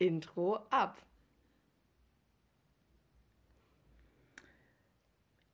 [0.00, 0.96] Intro ab.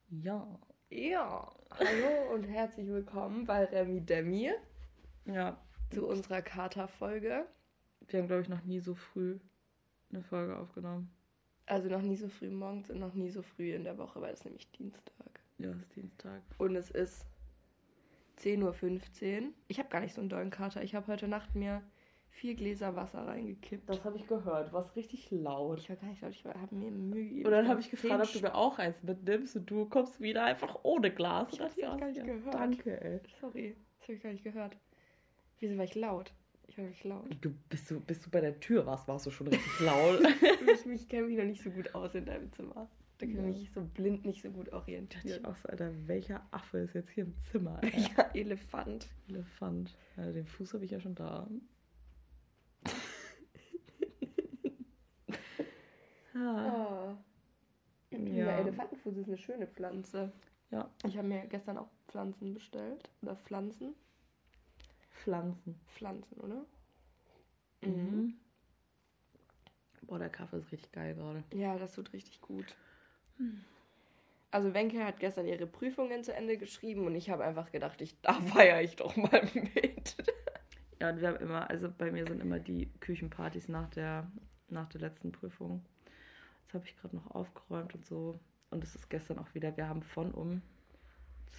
[0.08, 0.46] Ja.
[0.88, 4.52] Ja, hallo und herzlich willkommen bei Remi Demi
[5.24, 5.60] Ja.
[5.90, 7.44] zu unserer Kater-Folge.
[8.06, 9.40] Wir haben, glaube ich, noch nie so früh
[10.10, 11.10] eine Folge aufgenommen.
[11.66, 14.32] Also noch nie so früh morgens und noch nie so früh in der Woche, weil
[14.32, 15.40] es nämlich Dienstag.
[15.58, 16.40] Ja, es ist Dienstag.
[16.58, 17.26] Und es ist
[18.38, 19.52] 10.15 Uhr.
[19.66, 20.84] Ich habe gar nicht so einen dollen Kater.
[20.84, 21.82] Ich habe heute Nacht mir
[22.36, 23.88] vier Gläser Wasser reingekippt.
[23.88, 24.68] Das habe ich gehört.
[24.68, 25.80] Du warst richtig laut.
[25.80, 27.46] Ich war gar nicht laut, ich habe mir Mühe gegeben.
[27.46, 30.20] Und dann war habe ich gefragt, ob du mir auch eins mitnimmst und du kommst
[30.20, 31.48] wieder einfach ohne Glas.
[31.52, 32.54] Ich ja, gar nicht ja, gehört.
[32.54, 33.20] Danke, ey.
[33.40, 34.76] Sorry, das habe ich gar nicht gehört.
[35.58, 36.32] Wieso war ich laut?
[36.68, 37.24] Ich war wirklich laut.
[37.40, 40.20] Du, bis, du, bis du bei der Tür warst, warst du schon richtig laut.
[40.74, 42.88] ich mich kenne mich noch nicht so gut aus in deinem Zimmer.
[43.18, 43.48] Da kann Ja.
[43.48, 45.44] ich mich so blind nicht so gut dachte ich orientieren.
[45.46, 47.78] auch so, Alter, welcher Affe ist jetzt hier im Zimmer?
[47.82, 47.96] Alter?
[48.18, 49.08] Ja, Elefant.
[49.28, 49.96] Elefant.
[50.18, 51.48] Ja, den Fuß habe ich ja schon da.
[56.36, 57.12] Ah.
[57.12, 57.16] Oh.
[58.10, 58.18] Ja.
[58.18, 60.32] Ja, Elefantenfuß ist eine schöne Pflanze.
[60.70, 63.10] Ja, Ich habe mir gestern auch Pflanzen bestellt.
[63.22, 63.94] Oder Pflanzen.
[65.10, 65.80] Pflanzen.
[65.88, 66.64] Pflanzen, oder?
[67.82, 68.34] Mhm.
[70.02, 71.42] Boah, der Kaffee ist richtig geil gerade.
[71.52, 72.76] Ja, das tut richtig gut.
[74.50, 78.20] Also Wenke hat gestern ihre Prüfungen zu Ende geschrieben und ich habe einfach gedacht, ich,
[78.20, 79.42] da feiere ich doch mal
[79.74, 80.16] mit.
[81.00, 84.30] Ja, und wir haben immer, also bei mir sind immer die Küchenpartys nach der,
[84.68, 85.84] nach der letzten Prüfung.
[86.66, 88.38] Das habe ich gerade noch aufgeräumt und so.
[88.70, 90.62] Und es ist gestern auch wieder, wir haben von um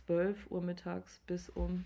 [0.06, 1.86] 12 Uhr mittags bis um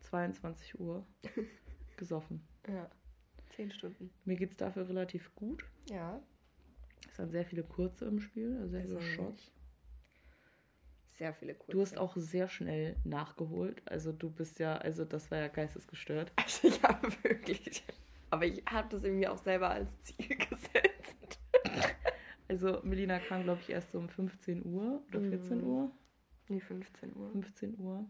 [0.00, 1.04] 22 Uhr
[1.96, 2.42] gesoffen.
[2.66, 2.90] Ja,
[3.50, 4.10] zehn Stunden.
[4.24, 5.64] Mir geht es dafür relativ gut.
[5.90, 6.20] Ja,
[7.10, 9.52] Es sind sehr viele kurze im Spiel, also sehr viele Also Shots.
[11.12, 11.72] sehr viele kurze.
[11.72, 13.82] Du hast auch sehr schnell nachgeholt.
[13.90, 16.32] Also du bist ja, also das war ja geistesgestört.
[16.36, 17.84] Also ich habe wirklich...
[18.30, 21.38] Aber ich habe das irgendwie auch selber als Ziel gesetzt.
[22.48, 25.64] Also Melina kam, glaube ich, erst so um 15 Uhr oder 14 Mhm.
[25.66, 25.90] Uhr.
[26.48, 27.30] Nee, 15 Uhr.
[27.32, 28.06] 15 Uhr.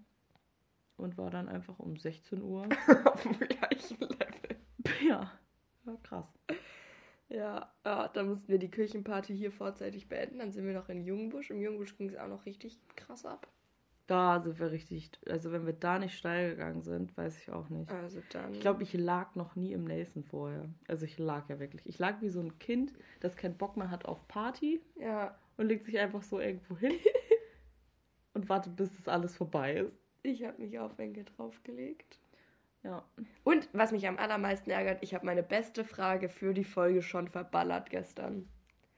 [0.97, 2.69] Und war dann einfach um 16 Uhr.
[3.05, 4.57] Auf dem gleichen Level.
[5.07, 5.33] ja.
[5.87, 6.27] ja, krass.
[7.29, 10.39] Ja, ja, dann mussten wir die Kirchenparty hier vorzeitig beenden.
[10.39, 11.51] Dann sind wir noch in Jungbusch.
[11.51, 13.47] Im Jungbusch ging es auch noch richtig krass ab.
[14.09, 17.69] Da sind wir richtig, also wenn wir da nicht steil gegangen sind, weiß ich auch
[17.69, 17.93] nicht.
[17.93, 18.55] Also dann.
[18.55, 20.65] Ich glaube, ich lag noch nie im Nelson vorher.
[20.89, 21.83] Also ich lag ja wirklich.
[21.85, 25.67] Ich lag wie so ein Kind, das keinen Bock mehr hat auf Party Ja, und
[25.67, 26.95] legt sich einfach so irgendwo hin
[28.33, 29.93] und wartet, bis das alles vorbei ist.
[30.23, 32.19] ich habe mich auf Wenke draufgelegt.
[32.83, 33.05] Ja.
[33.45, 37.29] Und was mich am allermeisten ärgert, ich habe meine beste Frage für die Folge schon
[37.29, 38.49] verballert gestern.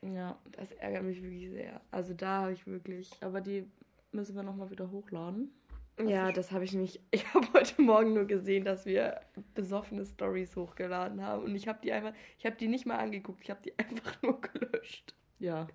[0.03, 0.39] Ja.
[0.53, 1.81] Das ärgert mich wirklich sehr.
[1.91, 3.11] Also da habe ich wirklich.
[3.23, 3.67] Aber die
[4.13, 5.53] müssen wir nochmal wieder hochladen.
[6.03, 7.01] Ja, ist- das habe ich nämlich.
[7.11, 9.21] Ich habe heute Morgen nur gesehen, dass wir
[9.55, 11.45] besoffene Stories hochgeladen haben.
[11.45, 12.15] Und ich habe die einfach.
[12.39, 13.41] Ich habe die nicht mal angeguckt.
[13.43, 15.15] Ich habe die einfach nur gelöscht.
[15.39, 15.67] Ja.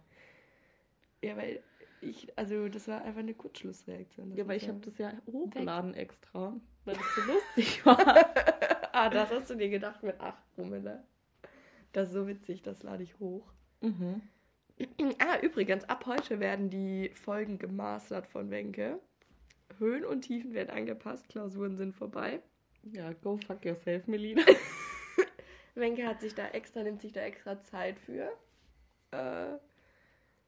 [1.24, 1.62] Ja, weil
[2.02, 2.38] ich.
[2.38, 4.30] Also, das war einfach eine Kurzschlussreaktion.
[4.30, 8.26] Das Ja, aber muss ich habe das ja hochgeladen extra, weil es so lustig war.
[8.94, 11.04] ah, das hast du dir gedacht mit 8 Promille.
[11.94, 13.52] Das ist so witzig, das lade ich hoch.
[13.82, 14.22] mhm.
[15.20, 19.00] Ah, übrigens, ab heute werden die Folgen gemastert von Wenke.
[19.78, 22.42] Höhen und Tiefen werden angepasst, Klausuren sind vorbei.
[22.84, 24.44] Ja, go fuck yourself, Melina.
[25.76, 28.32] Wenke hat sich da extra, nimmt sich da extra Zeit für.
[29.12, 29.58] Äh,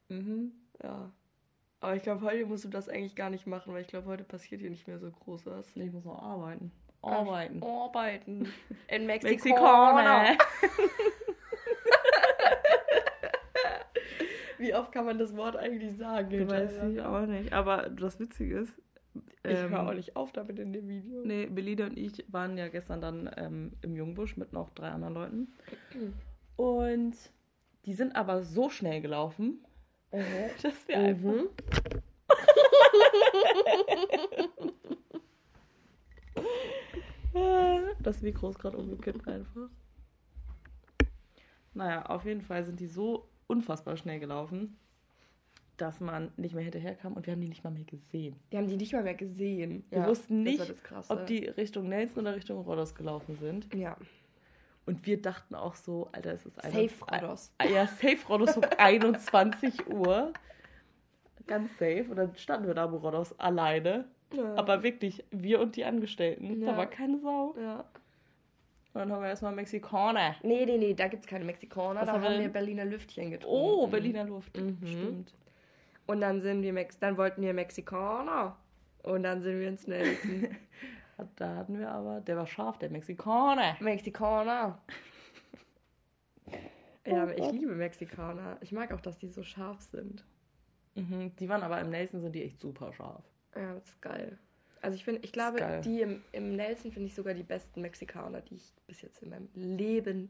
[0.09, 0.51] mhm.
[0.83, 1.11] ja.
[1.79, 4.23] Aber ich glaube, heute musst du das eigentlich gar nicht machen, weil ich glaube, heute
[4.23, 5.75] passiert hier nicht mehr so groß was.
[5.75, 6.71] Ich muss noch arbeiten.
[7.01, 7.61] Arbeiten.
[7.63, 8.51] Arbeiten.
[8.87, 9.49] In Mexiko.
[9.49, 10.37] Mexikaner.
[14.57, 16.49] Wie oft kann man das Wort eigentlich sagen?
[16.49, 17.53] Weiß ich auch nicht.
[17.53, 18.73] Aber das Witzige ist,
[19.43, 21.21] Ich ähm, höre auch nicht auf damit in dem Video.
[21.23, 25.13] nee, Melina und ich waren ja gestern dann ähm, im Jungbusch mit noch drei anderen
[25.13, 25.47] Leuten.
[26.55, 27.15] Und
[27.85, 29.63] die sind aber so schnell gelaufen,
[30.63, 31.49] dass wir einfach Mhm.
[37.99, 39.69] Das Mikro ist gerade umgekippt einfach.
[41.73, 44.77] Naja, auf jeden Fall sind die so unfassbar schnell gelaufen,
[45.77, 48.35] dass man nicht mehr hinterherkam und wir haben die nicht mal mehr gesehen.
[48.49, 49.83] Wir haben die nicht mal mehr gesehen.
[49.89, 50.75] Wir wussten das nicht.
[51.09, 53.73] Ob die Richtung Nelson oder Richtung Rodos gelaufen sind.
[53.75, 53.95] Ja.
[54.87, 57.51] Und wir dachten auch so, Alter, es ist Safe Rodos.
[57.57, 60.31] Ah, Ja, safe Rodos um 21 Uhr.
[61.45, 62.05] Ganz safe.
[62.09, 64.05] Und dann standen wir da am Rodos alleine.
[64.33, 64.55] Ja.
[64.55, 66.61] Aber wirklich, wir und die Angestellten.
[66.61, 66.71] Ja.
[66.71, 67.55] Da war keine Sau.
[67.61, 67.85] Ja.
[68.97, 70.37] Und dann haben wir erstmal Mexikaner.
[70.41, 71.99] Nee, nee, nee, da gibt es keine Mexikaner.
[71.99, 72.49] Was da haben wir wir?
[72.49, 73.55] Berliner Lüftchen getrunken.
[73.55, 74.57] Oh, Berliner Luft.
[74.57, 74.79] Mhm.
[74.83, 75.35] Stimmt.
[76.07, 78.57] Und dann sind wir Mex dann wollten wir Mexikaner.
[79.03, 80.47] Und dann sind wir ins Nelson.
[81.35, 83.77] Da hatten wir aber, der war scharf, der Mexikaner.
[83.79, 84.81] Mexikaner.
[87.05, 88.57] Ja, Oh ich liebe Mexikaner.
[88.59, 90.25] Ich mag auch, dass die so scharf sind.
[90.95, 93.23] Mhm, die waren aber im Nelson sind die echt super scharf.
[93.55, 94.37] Ja, das ist geil.
[94.81, 98.41] Also ich finde, ich glaube, die im, im Nelson finde ich sogar die besten Mexikaner,
[98.41, 100.29] die ich bis jetzt in meinem Leben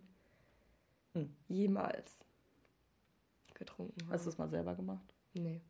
[1.14, 1.36] Hm.
[1.48, 2.20] jemals
[3.54, 4.14] getrunken habe.
[4.14, 5.14] Hast du es mal selber gemacht?
[5.34, 5.62] Nee,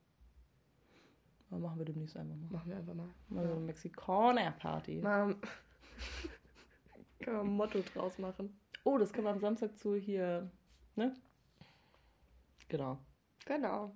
[1.49, 2.49] Oder machen wir demnächst einfach mal.
[2.51, 3.09] machen wir einfach mal.
[3.29, 5.01] Mal so eine Mexikaner-Party.
[5.01, 5.35] Mal
[7.19, 8.59] können wir ein Motto draus machen.
[8.83, 10.49] Oh, das können wir am Samstag zu hier,
[10.95, 11.13] ne?
[12.67, 12.97] Genau.
[13.45, 13.95] Genau.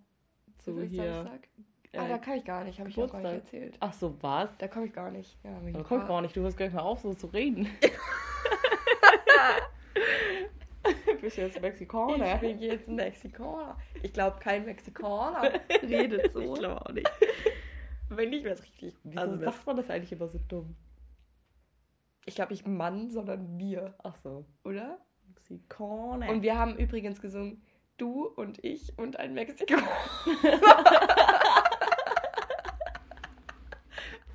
[0.60, 1.14] Zu hier.
[1.14, 1.48] Samstag?
[1.96, 3.78] Ah, äh, da kann ich gar nicht, habe ich auch gar nicht erzählt.
[3.80, 4.56] Ach so, was?
[4.58, 5.38] Da komme ich gar nicht.
[5.44, 7.68] Ja, Da ein komm ich gar nicht, du hörst gleich mal auf, so zu reden.
[11.22, 12.34] Bist jetzt Mexikaner?
[12.36, 13.78] Ich bin jetzt ein Mexikaner.
[14.02, 15.52] Ich glaube, kein Mexikaner
[15.84, 16.40] redet so.
[16.42, 17.08] Ich glaube auch nicht.
[18.10, 18.96] Wenn nicht, wäre es richtig.
[19.04, 20.76] Wieso Also, das- sagt man das eigentlich immer so dumm?
[22.26, 24.46] ich glaube nicht Mann, sondern wir, Ach so.
[24.64, 25.00] oder?
[25.28, 26.30] Mexikaner.
[26.30, 27.64] Und wir haben übrigens gesungen,
[27.98, 29.82] du und ich und ein Mexikaner.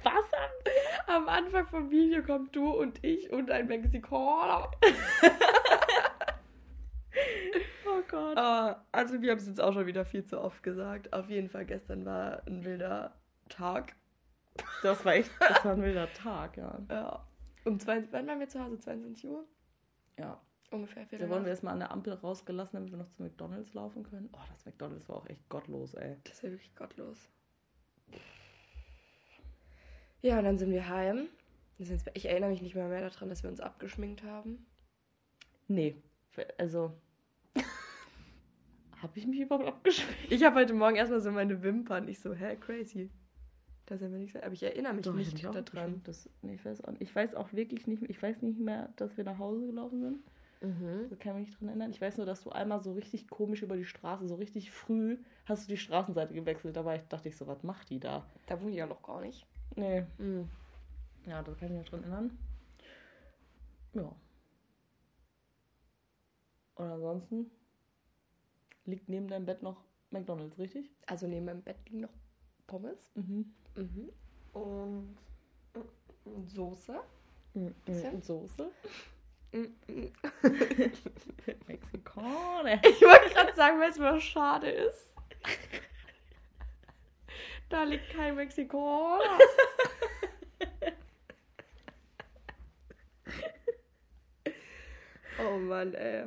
[0.02, 0.52] was haben
[1.16, 4.70] Am Anfang vom Video kommt du und ich und ein Mexikaner.
[7.88, 8.36] Oh Gott.
[8.36, 11.14] Ah, also wir haben es jetzt auch schon wieder viel zu oft gesagt.
[11.14, 13.14] Auf jeden Fall, gestern war ein wilder
[13.48, 13.96] Tag.
[14.82, 16.78] Das war echt, das war ein wilder Tag, ja.
[16.90, 17.26] Ja.
[17.64, 18.78] Um 22, wann waren wir zu Hause?
[18.78, 19.46] 22 Uhr?
[20.18, 20.38] Ja.
[20.70, 21.04] Ungefähr.
[21.04, 24.02] Da Viertel wurden wir erstmal an der Ampel rausgelassen, damit wir noch zu McDonalds laufen
[24.02, 24.28] können.
[24.34, 26.18] Oh, das McDonalds war auch echt gottlos, ey.
[26.24, 27.30] Das ist ja wirklich gottlos.
[30.22, 31.28] Ja, und dann sind wir heim.
[31.78, 34.64] Ich erinnere mich nicht mehr, mehr daran, dass wir uns abgeschminkt haben.
[35.68, 35.96] Nee,
[36.58, 36.92] also.
[39.02, 40.32] Habe ich mich überhaupt abgeschminkt?
[40.32, 42.08] Ich habe heute Morgen erstmal so meine Wimpern.
[42.08, 43.10] Ich so, hä, crazy.
[43.84, 44.40] Da sind wir nicht so.
[44.40, 46.00] Aber ich erinnere mich Doch, nicht auch daran.
[46.04, 48.58] Das, nee, ich, weiß auch, nicht- ich weiß auch wirklich nicht mehr, ich weiß nicht
[48.58, 50.18] mehr, dass wir nach Hause gelaufen sind.
[50.62, 51.08] Mhm.
[51.10, 51.90] Da kann ich mich nicht dran erinnern.
[51.90, 55.18] Ich weiß nur, dass du einmal so richtig komisch über die Straße, so richtig früh,
[55.44, 56.74] hast du die Straßenseite gewechselt.
[56.76, 58.26] Da war ich, dachte ich so, was macht die da?
[58.46, 59.46] Da wohne ich ja noch gar nicht.
[59.76, 60.06] Nee.
[60.18, 60.48] Mhm.
[61.26, 62.38] Ja, da kann ich mich dran erinnern.
[63.92, 64.14] Ja.
[66.76, 67.50] Und ansonsten
[68.84, 70.90] liegt neben deinem Bett noch McDonalds, richtig?
[71.06, 72.12] Also neben meinem Bett liegen noch
[72.66, 73.10] Pommes.
[73.14, 73.54] Mhm.
[73.74, 74.12] Mhm.
[74.52, 75.16] Und,
[76.46, 77.00] Soße.
[77.54, 77.74] Mhm.
[77.84, 78.14] Bisschen.
[78.14, 78.70] Und Soße.
[79.52, 79.74] Mhm.
[81.66, 82.84] Mexikaner.
[82.84, 85.10] Ich wollte gerade sagen, weil es mir schade ist.
[87.68, 89.20] Da liegt kein Mexikaner.
[95.38, 96.26] Oh Mann, ey.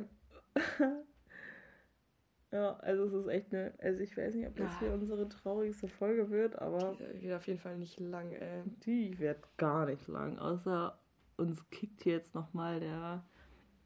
[2.52, 3.74] Ja, also es ist echt eine.
[3.78, 7.46] Also ich weiß nicht, ob das hier unsere traurigste Folge wird, aber Die wird auf
[7.46, 8.62] jeden Fall nicht lang, ey.
[8.84, 10.38] die wird gar nicht lang.
[10.38, 10.98] Außer
[11.36, 13.24] uns kickt hier jetzt nochmal der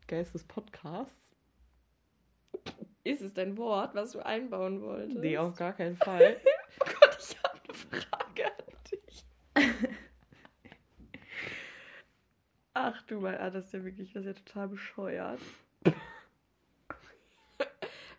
[0.08, 1.14] Geist des Podcasts.
[3.02, 5.18] Ist es dein Wort, was du einbauen wolltest?
[5.18, 6.36] Nee, auf gar keinen Fall.
[6.80, 9.24] Oh Gott, ich habe eine Frage an dich.
[12.74, 15.40] Ach du mein, ah, das ist ja wirklich, das ist ja total bescheuert.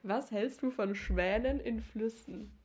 [0.04, 2.58] Was hältst du von Schwänen in Flüssen?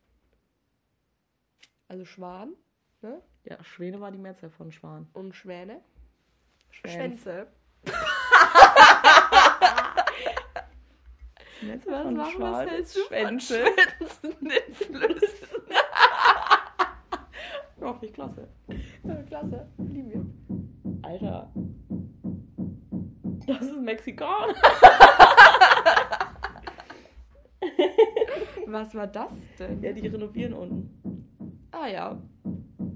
[1.89, 2.53] Also Schwan,
[3.01, 3.23] ne?
[3.45, 5.09] ja, Schwäne war die Mehrzahl von Schwan.
[5.13, 5.81] Und Schwäne?
[6.71, 7.23] Schwänz.
[7.23, 7.47] Schwänze.
[11.63, 13.65] Mehrzahl Was, von warum, Schwan hältst du von Schwänze.
[13.67, 15.60] Schwänzen in Flüssen?
[18.03, 18.49] Ich klasse.
[19.27, 20.25] Klasse, lieben wir.
[21.03, 21.51] Alter.
[23.47, 24.55] Das ist Mexikaner.
[28.67, 29.83] Was war das denn?
[29.83, 31.27] Ja, die renovieren unten.
[31.73, 32.23] Ah ja.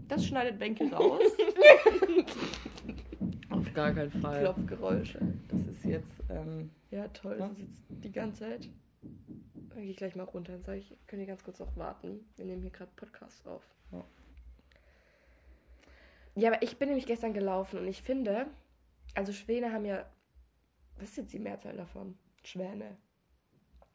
[0.08, 1.20] Das schneidet Bänke raus.
[3.50, 4.40] Auf gar keinen Fall.
[4.40, 5.20] Klopfgeräusche.
[5.48, 7.36] Das ist jetzt, ähm, Ja, toll.
[7.38, 8.68] Das ist jetzt die ganze Zeit.
[9.70, 10.52] Dann gehe ich gleich mal runter.
[10.52, 12.20] Dann sage ich, könnt ihr ganz kurz noch warten.
[12.36, 13.62] Wir nehmen hier gerade Podcast auf.
[13.92, 14.04] Ja.
[16.36, 18.46] Ja, aber ich bin nämlich gestern gelaufen und ich finde,
[19.14, 20.04] also Schwäne haben ja.
[20.96, 22.16] Was ist jetzt die Mehrzahl davon?
[22.44, 22.96] Schwäne.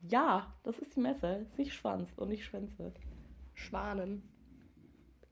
[0.02, 1.46] ja, das ist die Messe.
[1.50, 2.94] Ist nicht Schwanz und nicht Schwänze.
[3.54, 4.24] Schwanen.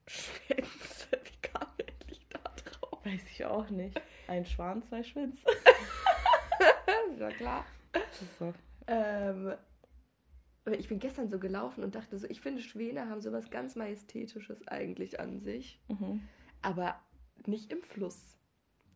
[0.08, 1.08] Schwänze.
[1.24, 3.06] Wie kam ich endlich da drauf?
[3.06, 4.00] Weiß ich auch nicht.
[4.28, 5.46] Ein Schwan, zwei Schwänze.
[7.12, 7.66] ist ja klar.
[8.40, 8.54] So.
[8.88, 9.54] Ähm,
[10.78, 14.68] ich bin gestern so gelaufen und dachte so, ich finde Schwäne haben sowas ganz Majestätisches
[14.68, 16.22] eigentlich an sich, Mhm.
[16.68, 17.00] Aber
[17.46, 18.38] nicht im Fluss.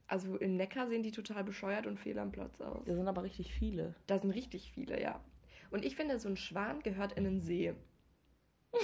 [0.08, 2.84] Also im Neckar sehen die total bescheuert und fehl am Platz aus.
[2.86, 3.96] Da sind aber richtig viele.
[4.08, 5.22] Da sind richtig viele, ja.
[5.70, 7.74] Und ich finde, so ein Schwan gehört in einen See.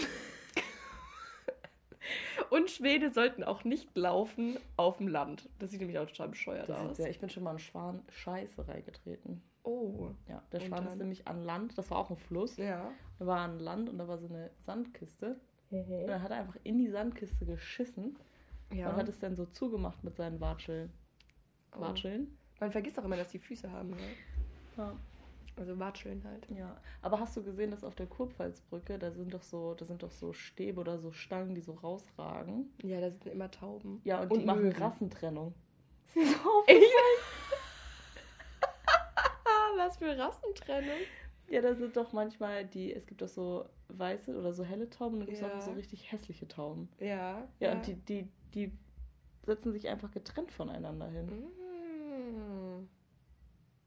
[2.49, 5.49] Und Schwäne sollten auch nicht laufen auf dem Land.
[5.59, 6.91] Das sieht nämlich auch total bescheuert Das aus.
[6.91, 9.41] ist ja, ich bin schon mal in Schwan Scheiße reingetreten.
[9.63, 10.11] oh.
[10.29, 10.99] Ja, der Schwan ist dann?
[10.99, 12.55] nämlich an Land, das war auch ein Fluss.
[12.55, 12.89] Ja.
[13.19, 15.35] Da war ein Land und da war so eine Sandkiste.
[15.71, 18.15] Und dann hat er einfach in die Sandkiste geschissen
[18.73, 18.89] ja.
[18.89, 20.91] und hat es dann so zugemacht mit seinen Watscheln.
[21.75, 21.81] Oh.
[21.81, 22.37] Watscheln?
[22.59, 23.91] Man vergisst auch immer, dass die Füße haben.
[23.91, 23.97] Ne?
[24.77, 24.95] Ja.
[25.55, 26.47] Also Watscheln halt.
[26.55, 26.79] ja.
[27.01, 30.11] Aber hast du gesehen, dass auf der Kurpfalzbrücke, da sind doch so, da sind doch
[30.11, 32.71] so Stäbe oder so Stangen, die so rausragen.
[32.83, 33.99] Ja, da sind immer Tauben.
[34.03, 34.77] Ja, und, die machen Möwen.
[34.81, 35.53] Rassentrennung.
[36.15, 36.35] Ich
[39.45, 40.97] ah, was für Rassentrennung.
[41.49, 45.15] Ja, da sind doch manchmal die, es gibt doch so weiße oder so helle Tauben
[45.15, 45.55] und dann gibt es Ja.
[45.55, 46.89] auch so richtig hässliche Tauben.
[46.99, 47.47] Ja.
[47.59, 48.71] Ja, und die, die, die
[49.45, 51.27] setzen sich einfach getrennt voneinander hin.
[51.27, 52.87] Mm.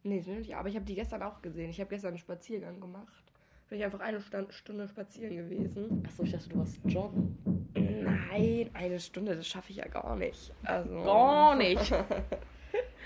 [0.02, 0.56] Nee, sind nicht.
[0.56, 1.70] Aber ich habe die gestern auch gesehen.
[1.70, 3.24] Ich habe gestern einen Spaziergang gemacht.
[3.68, 6.02] Bin ich einfach eine Stand Stunde spazieren gewesen.
[6.06, 7.38] Achso, ich dachte, du warst joggen.
[7.74, 10.52] Nein, eine Stunde, das schaffe ich ja gar nicht.
[10.64, 11.92] Also, Gar nicht.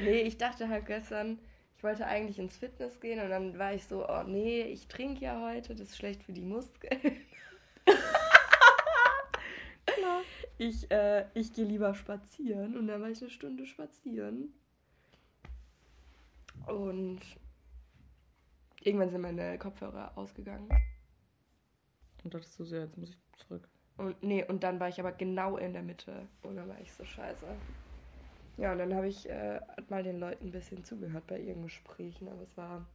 [0.01, 1.39] nee, ich dachte halt gestern,
[1.77, 5.25] ich wollte eigentlich ins Fitness gehen und dann war ich so, oh nee, ich trinke
[5.25, 7.01] ja heute, das ist schlecht für die Muskeln.
[9.87, 10.23] Klar.
[10.59, 14.55] Ich, äh, ich gehe lieber spazieren und dann war ich eine Stunde spazieren.
[16.67, 17.21] Und
[18.81, 20.69] irgendwann sind meine Kopfhörer ausgegangen.
[22.23, 23.69] Und dachtest du so, jetzt muss ich zurück.
[23.97, 26.27] Und nee, und dann war ich aber genau in der Mitte.
[26.43, 27.47] Und dann war ich so scheiße.
[28.57, 32.29] Ja, und dann habe ich äh, mal den Leuten ein bisschen zugehört bei ihren Gesprächen,
[32.29, 32.87] aber es war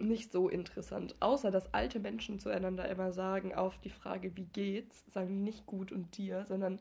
[0.00, 1.14] nicht so interessant.
[1.20, 5.92] Außer, dass alte Menschen zueinander immer sagen, auf die Frage, wie geht's, sagen nicht gut
[5.92, 6.80] und dir, sondern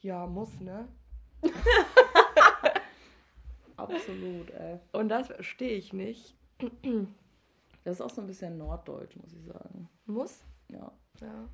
[0.00, 0.88] ja, muss, ne?
[3.76, 4.78] Absolut, ey.
[4.92, 6.34] Und das verstehe ich nicht.
[7.84, 9.88] Das ist auch so ein bisschen norddeutsch, muss ich sagen.
[10.06, 10.42] Muss?
[10.68, 10.90] Ja.
[11.20, 11.48] Ja.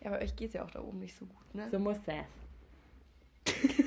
[0.00, 1.68] Ja, aber euch geht's ja auch da oben nicht so gut, ne?
[1.70, 2.26] So muss das.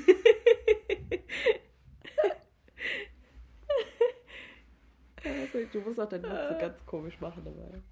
[5.66, 7.82] Du musst auch deinen Mund so ganz komisch machen dabei.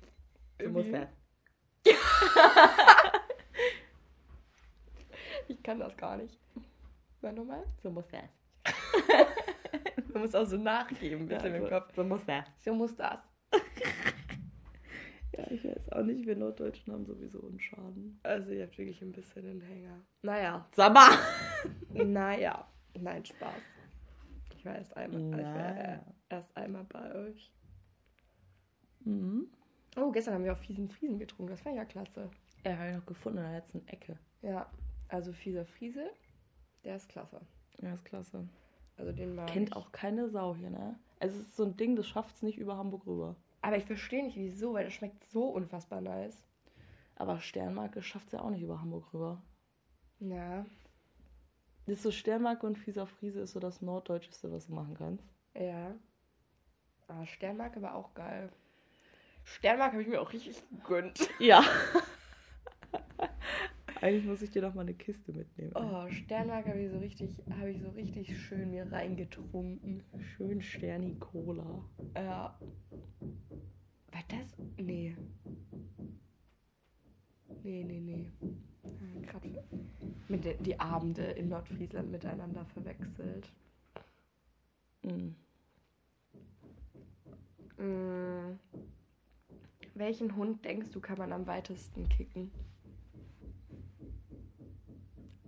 [0.63, 0.93] So muss Wie?
[0.93, 1.09] das.
[5.49, 6.39] Ich kann das gar nicht.
[7.21, 7.65] Mal nochmal?
[7.83, 8.23] So muss das.
[10.13, 11.95] Man muss auch so nachgeben, bisschen Ja, im Kopf.
[11.95, 12.45] so muss das.
[12.65, 13.19] So muss das.
[15.37, 18.19] Ja, ich weiß auch nicht, wir Norddeutschen haben sowieso einen Schaden.
[18.23, 20.01] Also ihr habt wirklich ein bisschen den Hänger.
[20.23, 20.67] Naja.
[20.73, 21.11] Saba!
[21.91, 22.67] naja.
[22.99, 23.53] Nein, Spaß.
[24.57, 25.95] Ich war erst einmal, ich war Naja.
[25.95, 25.99] äh,
[26.31, 27.53] erst einmal bei euch.
[29.07, 29.47] Mhm.
[29.97, 31.51] Oh, gestern haben wir auch fiesen Friesen getrunken.
[31.51, 32.31] Das war ja klasse.
[32.65, 34.19] Er habe ich noch gefunden in der letzten Ecke.
[34.43, 34.71] Ja,
[35.09, 36.11] also fieser Friese,
[36.85, 37.41] der ist klasse.
[37.81, 38.49] Ja, ist klasse.
[38.97, 39.77] Also den mag Kennt ich.
[39.77, 40.99] auch keine Sau hier, ne?
[41.21, 43.37] Also es ist so ein Ding, das schafft es nicht über Hamburg rüber.
[43.63, 46.43] Aber ich verstehe nicht wieso, weil das schmeckt so unfassbar nice.
[47.15, 49.43] Aber Sternmarke schafft es ja auch nicht über Hamburg rüber.
[50.19, 50.67] Ja,
[51.87, 55.25] Das ist so Sternmarke und Fieser Friese ist so das Norddeutscheste, was du machen kannst.
[55.55, 55.95] ja.
[57.09, 58.51] Aber Sternmarke war auch geil.
[59.47, 61.31] Sternmarke habe ich mir auch richtig gegönnt.
[61.39, 61.63] Ja.
[64.01, 65.73] Eigentlich muss ich dir noch mal eine Kiste mitnehmen.
[65.75, 70.03] Oh, Sternmarke habe ich so richtig, habe ich so richtig schön mir reingetrunken.
[70.37, 71.85] Schön Sterni Cola.
[72.15, 72.59] Ja.
[74.11, 74.59] War das?
[74.77, 75.17] Nee.
[77.63, 78.31] Nee, nee, nee.
[79.23, 79.65] Gerade
[80.29, 83.51] mit de, die Abende in Nordfriesland miteinander verwechselt.
[85.03, 85.37] Mhm.
[87.79, 88.59] Mm.
[89.97, 92.51] Welchen Hund denkst du, kann man am weitesten kicken?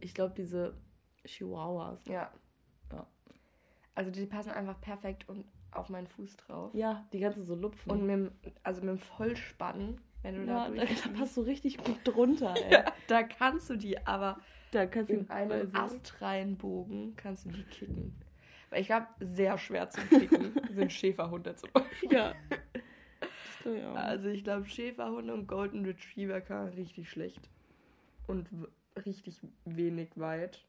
[0.00, 0.74] Ich glaube, diese
[1.26, 2.02] Chihuahuas.
[2.06, 2.32] Ja.
[2.90, 3.06] Ja.
[3.94, 6.72] Also die passen einfach perfekt und auf meinen Fuß drauf.
[6.72, 7.92] Ja, die ganze so lupfen.
[7.92, 8.30] Und mit dem,
[8.62, 12.54] also mit dem Vollspann, wenn du ja, da durch da passt du richtig gut drunter,
[12.64, 12.72] ey.
[12.72, 14.40] ja, da kannst du die aber
[14.70, 18.14] Da kannst du in einem also- astreinen Bogen kannst du die kicken.
[18.70, 22.12] Weil ich glaube, sehr schwer zu kicken sind Schäferhunde zum Beispiel.
[22.12, 22.34] Ja.
[23.86, 23.94] Auch.
[23.96, 27.48] Also ich glaube, Schäferhunde und Golden Retriever kann richtig schlecht
[28.26, 28.48] und
[29.04, 30.64] richtig wenig weit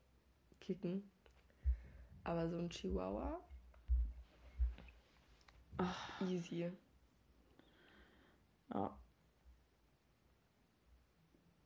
[0.62, 1.10] kicken.
[2.24, 3.40] Aber so ein Chihuahua,
[5.78, 6.72] Ach, easy.
[8.74, 8.98] ja.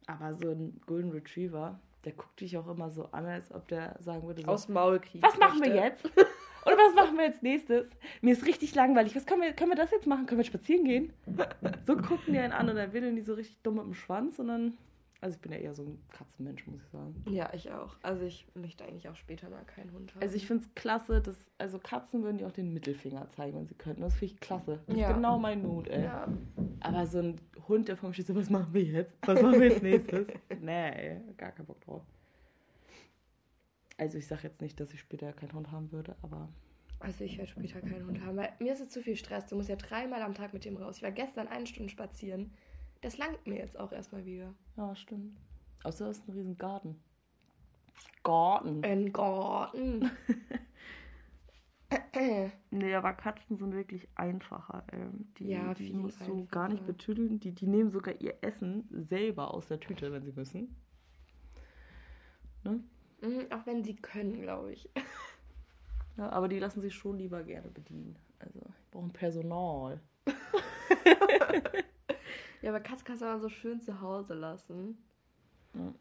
[0.05, 3.95] Aber so ein Golden Retriever, der guckt dich auch immer so an, als ob der
[4.01, 5.23] sagen würde so, Aus dem Maul kriegen.
[5.23, 6.07] was machen wir möchte.
[6.09, 6.27] jetzt?
[6.65, 7.87] Oder was machen wir jetzt nächstes?
[8.21, 9.15] Mir ist richtig langweilig.
[9.15, 10.25] Was können wir, können wir das jetzt machen?
[10.25, 11.13] Können wir spazieren gehen?
[11.85, 14.39] So gucken die einen an und dann wedeln die so richtig dumm mit dem Schwanz
[14.39, 14.73] und dann
[15.21, 17.15] Also ich bin ja eher so ein Katzenmensch, muss ich sagen.
[17.29, 17.95] Ja, ich auch.
[18.01, 20.21] Also ich möchte eigentlich auch später mal keinen Hund haben.
[20.21, 23.67] Also ich finde es klasse, dass, also Katzen würden dir auch den Mittelfinger zeigen, wenn
[23.67, 24.01] sie könnten.
[24.01, 24.79] Das finde ich klasse.
[24.87, 25.09] Das Ja.
[25.09, 26.03] ist genau mein Mut, ey.
[26.03, 26.27] Ja.
[26.81, 29.13] Aber so ein Hund, der vor mir steht, so, was machen wir jetzt?
[29.25, 30.27] Was machen wir jetzt nächstes?
[30.61, 32.01] nee, ey, gar keinen Bock drauf.
[33.97, 36.49] Also ich sage jetzt nicht, dass ich später keinen Hund haben würde, aber
[36.99, 39.47] Also ich werde später keinen Hund haben, weil mir ist es zu viel Stress.
[39.47, 40.97] Du musst ja dreimal am Tag mit dem raus.
[40.97, 42.53] Ich war gestern eine Stunde spazieren.
[43.01, 44.53] Das langt mir jetzt auch erstmal wieder.
[44.77, 45.37] ja, stimmt.
[45.83, 46.95] Außer es ist ein riesen Garten.
[48.23, 48.83] Garten.
[48.85, 50.09] Ein Garten.
[52.71, 54.83] Nee, aber Katzen sind wirklich einfacher.
[54.91, 57.39] Ähm, die, Ja, die viel musst du gar nicht betüdeln.
[57.39, 60.75] Die, die nehmen sogar ihr Essen selber aus der Tüte, wenn sie müssen.
[62.63, 62.83] Ne?
[63.23, 64.89] Mhm, auch wenn sie können, glaube ich.
[66.15, 68.15] Ja, aber die lassen sich schon lieber gerne bedienen.
[68.37, 69.99] Also, ich brauche Personal.
[72.61, 74.97] Ja, aber Katz kannst du aber so schön zu Hause lassen.
[75.75, 75.93] Ja.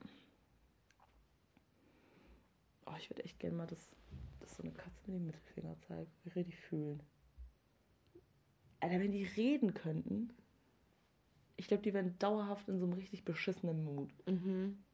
[2.87, 3.91] Oh, ich würde echt gerne mal, dass,
[4.39, 6.13] dass so eine Katze mir den Mittelfinger zeigt.
[6.25, 7.03] Wie richtig fühlen.
[8.79, 10.33] Alter, wenn die reden könnten.
[11.57, 14.13] Ich glaube, die wären dauerhaft in so einem richtig beschissenen Mut.
[14.27, 14.85] Mhm.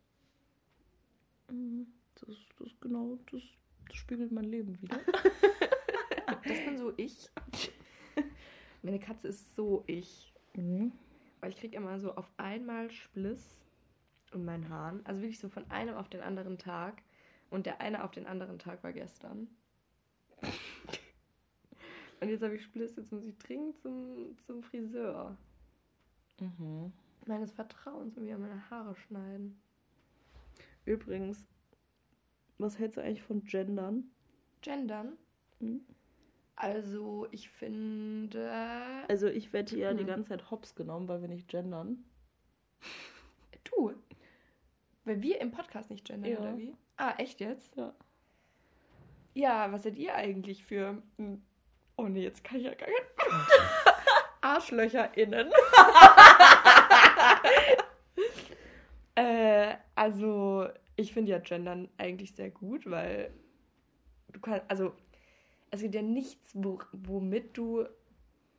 [1.51, 1.87] Mhm,
[2.21, 3.43] Das, das genau, das,
[3.87, 4.99] das spiegelt mein Leben wieder.
[6.49, 7.31] Das bin so ich.
[8.83, 10.33] Meine Katze ist so ich.
[10.55, 10.93] Mhm.
[11.41, 13.57] Weil ich krieg immer so auf einmal Spliss
[14.33, 15.05] in meinen Haaren.
[15.05, 17.03] Also wirklich so von einem auf den anderen Tag.
[17.51, 19.49] Und der eine auf den anderen Tag war gestern.
[22.21, 25.37] Und jetzt habe ich Spliss, jetzt muss ich dringend zum, zum Friseur.
[26.41, 26.93] Mhm.
[27.27, 29.61] Meines Vertrauens und mir meine Haare schneiden.
[30.85, 31.47] Übrigens,
[32.59, 34.05] was hältst du eigentlich von Gendern?
[34.63, 35.17] Gendern?
[35.61, 35.81] Mhm.
[36.57, 38.51] Also, ich finde.
[39.09, 40.07] Also ich werde hier die Mhm.
[40.09, 42.05] ganze Zeit hops genommen, weil wir nicht gendern.
[43.65, 43.93] Du.
[45.05, 46.39] Weil wir im Podcast nicht gendern, Ja.
[46.41, 46.75] oder wie?
[46.97, 47.77] Ah, echt jetzt?
[47.77, 47.95] Ja.
[49.35, 51.01] Ja, was seid ihr eigentlich für.
[51.17, 51.43] hm,
[51.97, 53.03] Oh nee, jetzt kann ich ja gar nicht.
[54.41, 55.51] ArschlöcherInnen.
[59.17, 63.33] äh, also, ich finde ja Gendern eigentlich sehr gut, weil
[64.33, 64.69] du kannst.
[64.69, 64.93] Also,
[65.71, 67.87] es gibt ja nichts, wo, womit du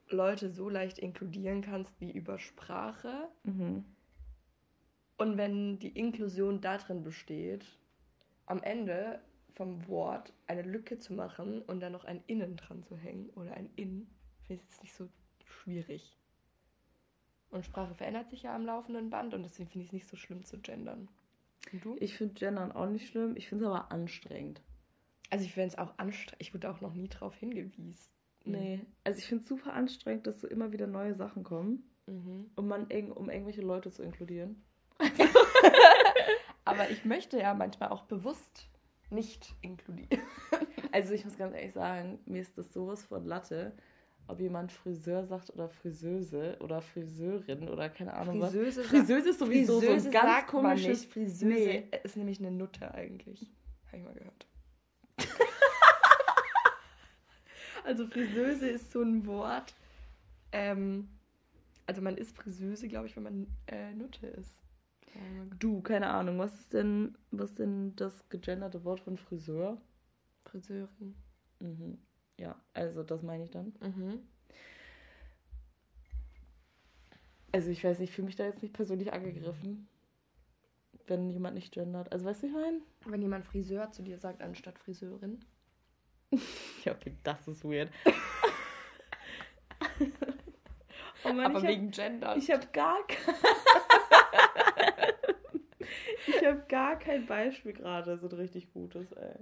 [0.08, 3.28] Leute so leicht inkludieren kannst wie über Sprache.
[3.44, 3.84] Mhm.
[5.18, 7.66] Und wenn die Inklusion darin besteht,
[8.46, 9.22] am Ende
[9.54, 13.54] vom Wort eine Lücke zu machen und dann noch ein Innen dran zu hängen oder
[13.54, 14.08] ein In,
[14.44, 15.10] finde ich jetzt nicht so
[15.44, 16.18] schwierig.
[17.50, 20.16] Und Sprache verändert sich ja am laufenden Band und deswegen finde ich es nicht so
[20.16, 21.10] schlimm zu gendern.
[22.00, 24.62] Ich finde Gendern auch nicht schlimm, ich finde es aber anstrengend.
[25.30, 26.42] also ich finde es auch anstrengend.
[26.42, 28.10] Ich wurde auch noch nie drauf hingewiesen.
[28.46, 28.80] Nee.
[29.04, 32.50] Also ich finde es super anstrengend, dass so immer wieder neue Sachen kommen, Mhm.
[32.56, 34.64] um, man, um irgendwelche Leute zu inkludieren.
[36.66, 38.70] Aber ich möchte ja manchmal auch bewusst
[39.12, 40.22] nicht inkludieren.
[40.92, 43.74] Also ich muss ganz ehrlich sagen, mir ist das sowas von Latte,
[44.30, 48.88] ob jemand Friseur sagt oder Friseuse oder Friseurin oder keine Ahnung Friseuse was.
[48.88, 50.88] Friseuse ist sowieso so ein Friseuse ganz komisches...
[50.88, 51.12] nicht.
[51.12, 51.90] Friseuse Nee.
[52.04, 53.52] ist nämlich eine Nutte eigentlich.
[53.88, 54.48] Habe ich mal gehört.
[57.84, 59.74] also Friseuse ist so ein Wort.
[60.52, 61.10] Ähm,
[61.88, 64.56] also man ist Friseuse, glaube ich, wenn man äh, Nutte ist.
[65.58, 69.82] Du, keine Ahnung, was ist denn, was ist denn das gegenderte Wort von Friseur?
[70.46, 71.16] Friseurin.
[71.60, 71.98] Mhm.
[72.40, 73.74] Ja, also das meine ich dann.
[73.82, 74.22] Mhm.
[77.52, 79.90] Also ich weiß nicht, ich fühle mich da jetzt nicht persönlich angegriffen,
[81.08, 82.14] wenn jemand nicht gendert.
[82.14, 82.80] Also weißt du, ich meine?
[83.06, 85.44] Wenn jemand Friseur zu dir sagt, anstatt Friseurin.
[86.86, 87.90] Ja, okay, das ist weird.
[91.26, 92.38] oh Mann, Aber wegen Gender.
[92.38, 93.36] ich habe gar kein...
[96.28, 99.36] ich habe gar kein Beispiel gerade, so ein richtig gutes, ey.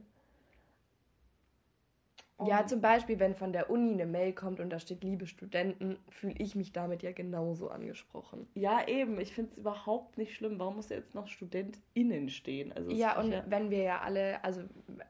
[2.46, 5.98] Ja, zum Beispiel, wenn von der Uni eine Mail kommt und da steht, liebe Studenten,
[6.10, 8.48] fühle ich mich damit ja genauso angesprochen.
[8.54, 9.20] Ja, eben.
[9.20, 10.60] Ich finde es überhaupt nicht schlimm.
[10.60, 12.72] Warum muss jetzt noch StudentInnen stehen?
[12.74, 14.62] Also Ja, und wenn wir ja alle, also,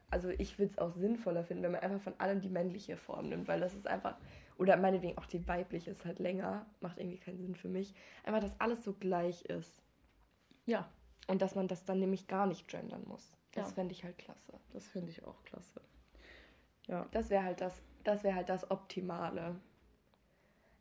[0.10, 3.28] also ich würde es auch sinnvoller finden, wenn man einfach von allem die männliche Form
[3.28, 4.16] nimmt, weil das ist einfach,
[4.58, 7.94] oder meinetwegen auch die weibliche ist halt länger, macht irgendwie keinen Sinn für mich.
[8.24, 9.82] Einfach, dass alles so gleich ist.
[10.66, 10.90] ja,
[11.28, 13.36] Und dass man das dann nämlich gar nicht gendern muss.
[13.52, 13.74] Das Ja.
[13.76, 14.54] fände ich halt klasse.
[14.72, 15.82] das finde ich auch klasse.
[16.88, 17.08] Ja.
[17.12, 19.56] Das wäre halt das, das wäre halt das Optimale.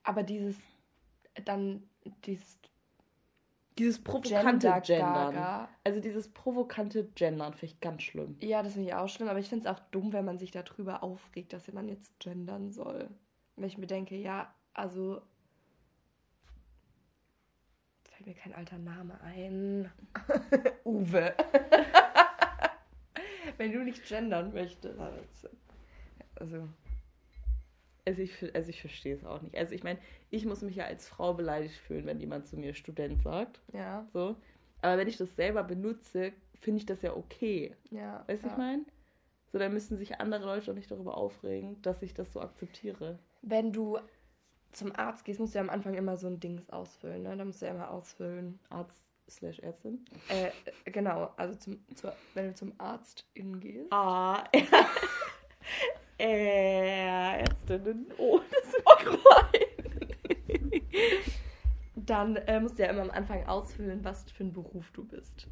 [0.05, 0.57] Aber dieses,
[1.45, 1.83] dann,
[2.25, 2.59] dieses
[3.79, 5.69] Dieses provokante Gendern.
[5.85, 8.37] Also dieses provokante Gendern finde ich ganz schlimm.
[8.41, 10.51] Ja, das finde ich auch schlimm, aber ich finde es auch dumm, wenn man sich
[10.51, 13.09] darüber aufregt, dass man jetzt gendern soll.
[13.57, 15.21] Wenn ich mir denke, ja, also
[18.05, 19.91] fällt mir kein alter Name ein.
[20.85, 21.35] Uwe.
[23.59, 24.99] Wenn du nicht gendern möchtest.
[26.37, 26.69] Also.
[28.05, 29.57] Also ich, also ich verstehe es auch nicht.
[29.57, 29.99] Also ich meine,
[30.31, 33.61] ich muss mich ja als Frau beleidigt fühlen, wenn jemand zu mir Student sagt.
[33.73, 34.07] Ja.
[34.13, 34.37] So.
[34.81, 37.75] Aber wenn ich das selber benutze, finde ich das ja okay.
[37.91, 38.25] Ja.
[38.29, 38.53] Weißt du, ja.
[38.53, 38.85] ich meine?
[39.51, 43.19] So, dann müssen sich andere Leute auch nicht darüber aufregen, dass ich das so akzeptiere.
[43.43, 43.99] Wenn du
[44.73, 47.37] zum Arzt gehst, musst du ja am Anfang immer so ein Dings ausfüllen, ne?
[47.37, 48.59] Da musst du ja immer ausfüllen.
[48.69, 50.05] Arzt slash Ärztin.
[50.29, 50.51] Äh,
[50.91, 53.91] genau, also zum, zur, wenn du zum Arzt gehst.
[53.91, 54.45] Ah,
[56.29, 58.07] äh, Ärztinnen.
[58.19, 59.67] Oh, ist rein.
[61.95, 65.49] Dann äh, musst du ja immer am Anfang ausfüllen, was für ein Beruf du bist.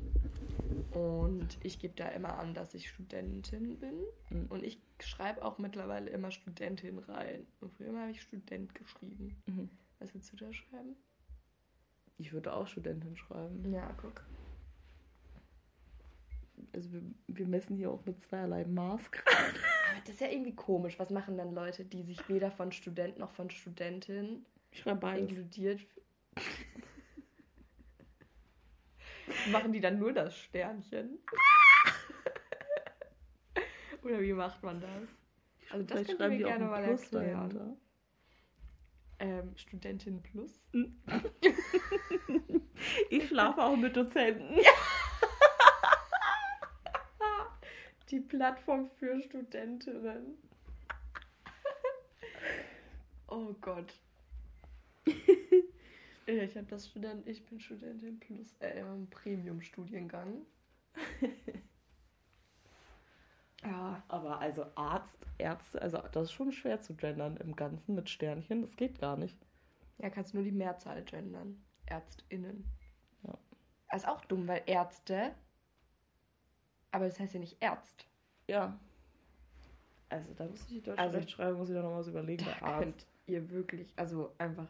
[0.92, 3.94] Und ich gebe da immer an, dass ich Studentin bin.
[4.30, 4.46] Mhm.
[4.48, 7.46] Und ich schreibe auch mittlerweile immer Studentin rein.
[7.60, 9.36] Und früher habe ich Student geschrieben.
[9.46, 9.68] Mhm.
[9.98, 10.96] Was willst du da schreiben?
[12.18, 13.72] Ich würde auch Studentin schreiben.
[13.72, 14.24] Ja, guck.
[16.72, 19.58] Also wir, wir messen hier auch mit zweierlei Maß gerade.
[19.90, 20.98] Aber das ist ja irgendwie komisch.
[20.98, 25.80] Was machen dann Leute, die sich weder von Student noch von Studentin inkludiert?
[29.50, 31.18] machen die dann nur das Sternchen?
[34.02, 34.90] Oder wie macht man das?
[35.70, 37.50] Also das könnt ihr mir schreiben die auch gerne ein mal Plus erklären.
[37.50, 37.76] dahinter.
[39.20, 40.68] Ähm, Studentin Plus?
[43.10, 44.54] Ich schlafe auch mit Dozenten.
[48.10, 50.38] Die Plattform für Studentinnen.
[53.26, 53.92] Oh Gott.
[56.26, 60.46] Ich habe das Student, ich bin Studentin plus äh, im Premium-Studiengang.
[63.62, 68.08] ja, Aber also Arzt, Ärzte, also das ist schon schwer zu gendern im Ganzen mit
[68.08, 68.62] Sternchen.
[68.62, 69.36] Das geht gar nicht.
[69.98, 71.62] ja, kannst nur die Mehrzahl gendern.
[71.86, 72.64] ÄrztInnen.
[73.24, 73.36] Ja.
[73.90, 75.34] Das ist auch dumm, weil Ärzte,
[76.94, 78.06] aber das heißt ja nicht Ärzt.
[78.48, 78.78] Ja.
[80.08, 82.44] Also da muss ich die deutsche Also- Rechtschreibung, muss ich da noch was überlegen.
[82.44, 82.78] Da Arzt.
[82.82, 84.68] könnt ihr wirklich, also einfach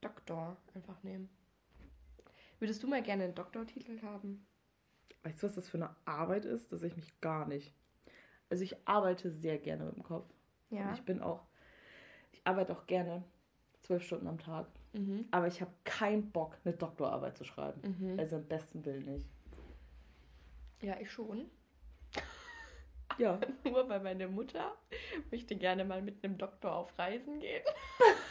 [0.00, 1.28] Doktor einfach nehmen.
[2.58, 4.46] Würdest du mal gerne einen Doktortitel haben?
[5.22, 6.72] Weißt du, was das für eine Arbeit ist?
[6.72, 7.74] Das sehe ich mich gar nicht.
[8.50, 10.30] Also ich arbeite sehr gerne mit dem Kopf.
[10.70, 11.46] Und ich bin auch,
[12.32, 13.24] ich arbeite auch gerne
[13.80, 14.66] zwölf Stunden am Tag.
[14.92, 15.26] Mhm.
[15.30, 17.96] Aber ich habe keinen Bock, eine Doktorarbeit zu schreiben.
[17.98, 18.18] Mhm.
[18.18, 19.28] Also im besten Willen nicht.
[20.80, 21.50] Ja, ich schon.
[23.18, 23.38] Ja.
[23.64, 24.74] Nur weil meine Mutter
[25.30, 27.62] möchte gerne mal mit einem Doktor auf Reisen gehen.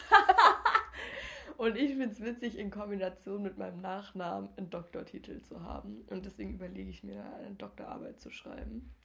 [1.58, 6.06] Und ich finde es witzig, in Kombination mit meinem Nachnamen einen Doktortitel zu haben.
[6.10, 8.96] Und deswegen überlege ich mir, eine Doktorarbeit zu schreiben.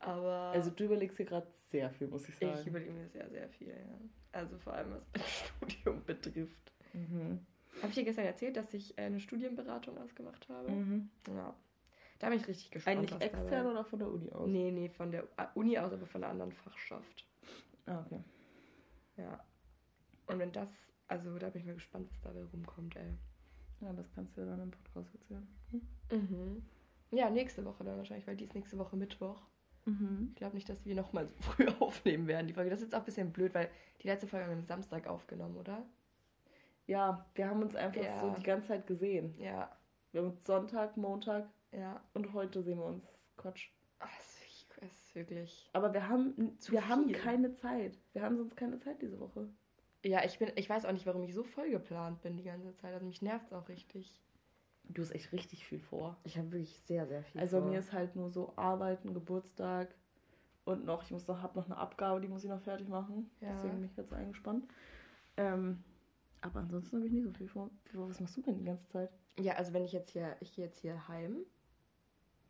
[0.00, 2.58] Aber Also du überlegst dir gerade sehr viel, muss ich sagen.
[2.60, 4.00] ich überlege mir sehr, sehr viel, ja.
[4.32, 5.22] Also vor allem, was mein
[5.70, 6.72] Studium betrifft.
[6.92, 7.46] mhm.
[7.76, 10.72] Habe ich dir gestern erzählt, dass ich eine Studienberatung ausgemacht habe?
[10.72, 11.08] Mhm.
[11.28, 11.54] Ja.
[12.20, 12.98] Da bin ich richtig gespannt.
[12.98, 14.48] Eigentlich was extern oder von der Uni aus?
[14.48, 17.26] Nee, nee, von der Uni aus, aber von einer anderen Fachschaft.
[17.86, 18.22] Ah, okay.
[19.16, 19.42] Ja.
[20.26, 20.68] Und wenn das,
[21.08, 23.16] also da bin ich mal gespannt, was dabei rumkommt, ey.
[23.80, 25.48] Ja, das kannst du ja dann im Podcast erzählen.
[26.12, 26.62] Mhm.
[27.10, 29.42] Ja, nächste Woche dann wahrscheinlich, weil die ist nächste Woche Mittwoch.
[29.86, 30.28] Mhm.
[30.30, 32.68] Ich glaube nicht, dass wir nochmal so früh aufnehmen werden, die Folge.
[32.70, 33.70] Das ist jetzt auch ein bisschen blöd, weil
[34.02, 35.82] die letzte Folge haben wir am Samstag aufgenommen, oder?
[36.86, 38.20] Ja, wir haben uns einfach Ja.
[38.20, 39.34] so die ganze Zeit gesehen.
[39.38, 39.74] Ja,
[40.12, 42.02] Wir haben uns Sonntag, Montag ja.
[42.14, 43.04] und heute sehen wir uns.
[43.36, 43.70] Quatsch.
[43.98, 44.40] Ach, es
[44.80, 45.70] ist wirklich-.
[45.72, 47.16] Aber wir haben, Zu wir haben viel.
[47.16, 47.98] keine Zeit.
[48.12, 49.48] Wir haben sonst keine Zeit diese Woche.
[50.04, 52.74] Ja, ich bin, ich weiß auch nicht, warum ich so voll geplant bin die ganze
[52.76, 52.94] Zeit.
[52.94, 54.20] Also mich nervt es auch richtig.
[54.84, 56.16] Du hast echt richtig viel vor.
[56.24, 57.40] Ich habe wirklich sehr, sehr viel.
[57.40, 57.68] Also vor.
[57.68, 59.94] mir ist halt nur so Arbeiten, Geburtstag
[60.64, 63.30] und noch, ich muss noch, hab noch eine Abgabe, die muss ich noch fertig machen.
[63.40, 63.52] Ja.
[63.52, 64.66] Deswegen bin ich jetzt eingespannt.
[65.36, 65.84] Ähm,
[66.40, 67.70] aber ansonsten habe ich nie so viel vor.
[67.92, 69.10] Was machst du denn die ganze Zeit?
[69.38, 71.44] Ja, also wenn ich jetzt hier, ich gehe jetzt hier heim.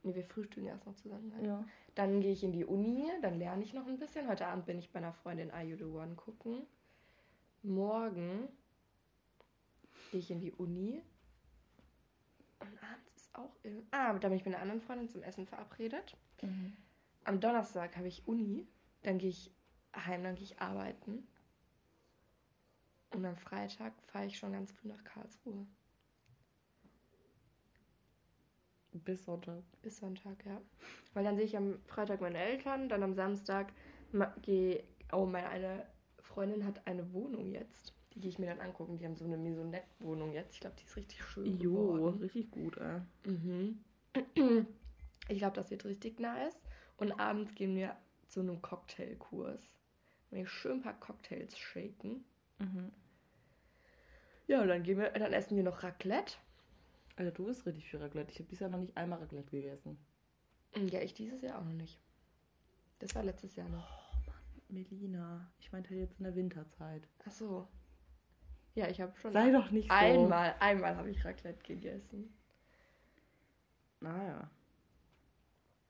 [0.02, 1.28] Nee, wir frühstücken erst noch zusammen.
[1.28, 1.46] Ne?
[1.46, 1.64] Ja.
[1.94, 4.28] Dann gehe ich in die Uni, dann lerne ich noch ein bisschen.
[4.28, 6.66] Heute Abend bin ich bei einer Freundin Are You The One gucken.
[7.62, 8.48] Morgen
[10.10, 11.02] gehe ich in die Uni.
[12.60, 13.54] Und abends ist auch...
[13.62, 16.16] In ah, da bin ich mit einer anderen Freundin zum Essen verabredet.
[16.42, 16.76] Mhm.
[17.24, 18.66] Am Donnerstag habe ich Uni.
[19.02, 19.50] Dann gehe ich
[19.94, 21.26] heim, dann gehe ich arbeiten.
[23.10, 25.66] Und am Freitag fahre ich schon ganz früh nach Karlsruhe.
[28.92, 29.62] Bis Sonntag.
[29.82, 30.60] Bis Sonntag, ja.
[31.14, 33.72] Weil dann sehe ich am Freitag meine Eltern, dann am Samstag
[34.42, 34.82] gehe.
[35.12, 35.86] Oh, meine eine
[36.20, 37.94] Freundin hat eine Wohnung jetzt.
[38.14, 38.98] Die gehe ich mir dann angucken.
[38.98, 40.54] Die haben so eine Maisonette-Wohnung jetzt.
[40.54, 41.58] Ich glaube, die ist richtig schön.
[41.60, 42.18] Jo, geworden.
[42.20, 43.00] richtig gut, ey.
[43.24, 43.84] Mhm.
[45.28, 46.58] Ich glaube, das wird richtig nice.
[46.96, 49.62] Und abends gehen wir zu einem Cocktailkurs.
[50.30, 52.24] Wir schön ein paar Cocktails shaken.
[52.58, 52.90] Mhm.
[54.46, 56.34] Ja, und dann gehen wir, dann essen wir noch Raclette.
[57.20, 58.32] Alter, du bist richtig viel Raclette.
[58.32, 59.98] Ich habe dieses Jahr noch nicht einmal Raclette gegessen.
[60.74, 62.00] Ja, ich dieses Jahr auch noch nicht.
[62.98, 63.86] Das war letztes Jahr noch.
[64.14, 65.52] Oh Mann, Melina.
[65.58, 67.06] Ich meinte jetzt in der Winterzeit.
[67.26, 67.68] Ach so.
[68.74, 69.94] Ja, ich habe schon Sei doch nicht so.
[69.94, 72.32] einmal, einmal habe ich Raclette gegessen.
[74.00, 74.50] Naja.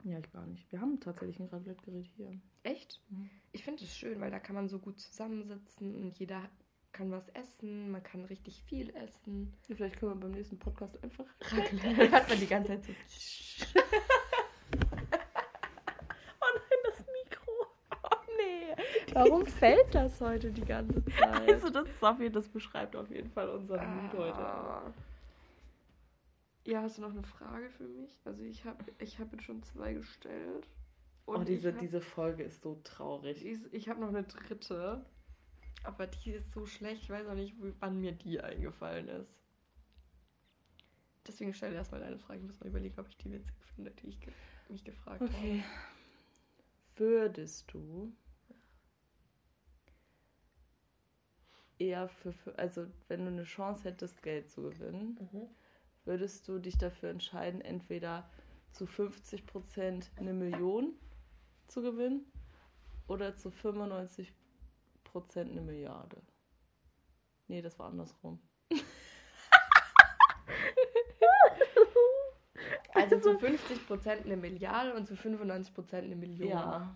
[0.02, 0.72] Ja, ich gar nicht.
[0.72, 2.40] Wir haben tatsächlich ein Raclette-Gerät hier.
[2.64, 3.00] Echt?
[3.10, 3.30] Mhm.
[3.52, 6.50] Ich finde es schön, weil da kann man so gut zusammensitzen und jeder
[6.92, 9.56] kann was essen, man kann richtig viel essen.
[9.68, 11.24] Ja, vielleicht können wir beim nächsten Podcast einfach.
[11.40, 12.92] Raclette hat man die ganze Zeit so.
[16.42, 17.52] Oh nein, das Mikro.
[18.04, 18.74] Oh nee,
[19.12, 21.48] warum fällt das heute die ganze Zeit?
[21.48, 21.88] Also, das
[22.20, 24.38] jeden das beschreibt auf jeden Fall unseren Mut heute.
[24.38, 24.92] Ah.
[26.64, 28.20] Ja, hast du noch eine Frage für mich?
[28.24, 30.68] Also ich habe ich hab jetzt schon zwei gestellt.
[31.26, 33.44] Oh, diese, hab, diese Folge ist so traurig.
[33.44, 35.04] Ich, ich habe noch eine dritte.
[35.82, 39.40] Aber die ist so schlecht, ich weiß auch nicht, wann mir die eingefallen ist.
[41.26, 42.40] Deswegen stell dir erstmal deine Frage.
[42.40, 44.32] Ich muss mal überlegen, ob ich die witzig finde, die ich ge
[44.68, 45.64] mich gefragt Okay.
[46.96, 48.12] Würdest du
[51.80, 55.36] eher für, für, also wenn du eine Chance hättest, Geld zu gewinnen, habe.
[55.36, 55.48] Mhm.
[56.04, 58.28] würdest du dich dafür entscheiden, entweder
[58.72, 60.94] zu 50% eine Million
[61.66, 62.24] zu gewinnen
[63.08, 64.28] oder zu 95%
[65.36, 66.16] eine Milliarde?
[67.48, 68.40] Nee, das war andersrum.
[72.92, 76.50] Also zu 50% eine Milliarde und zu 95% eine Million.
[76.50, 76.94] Ja.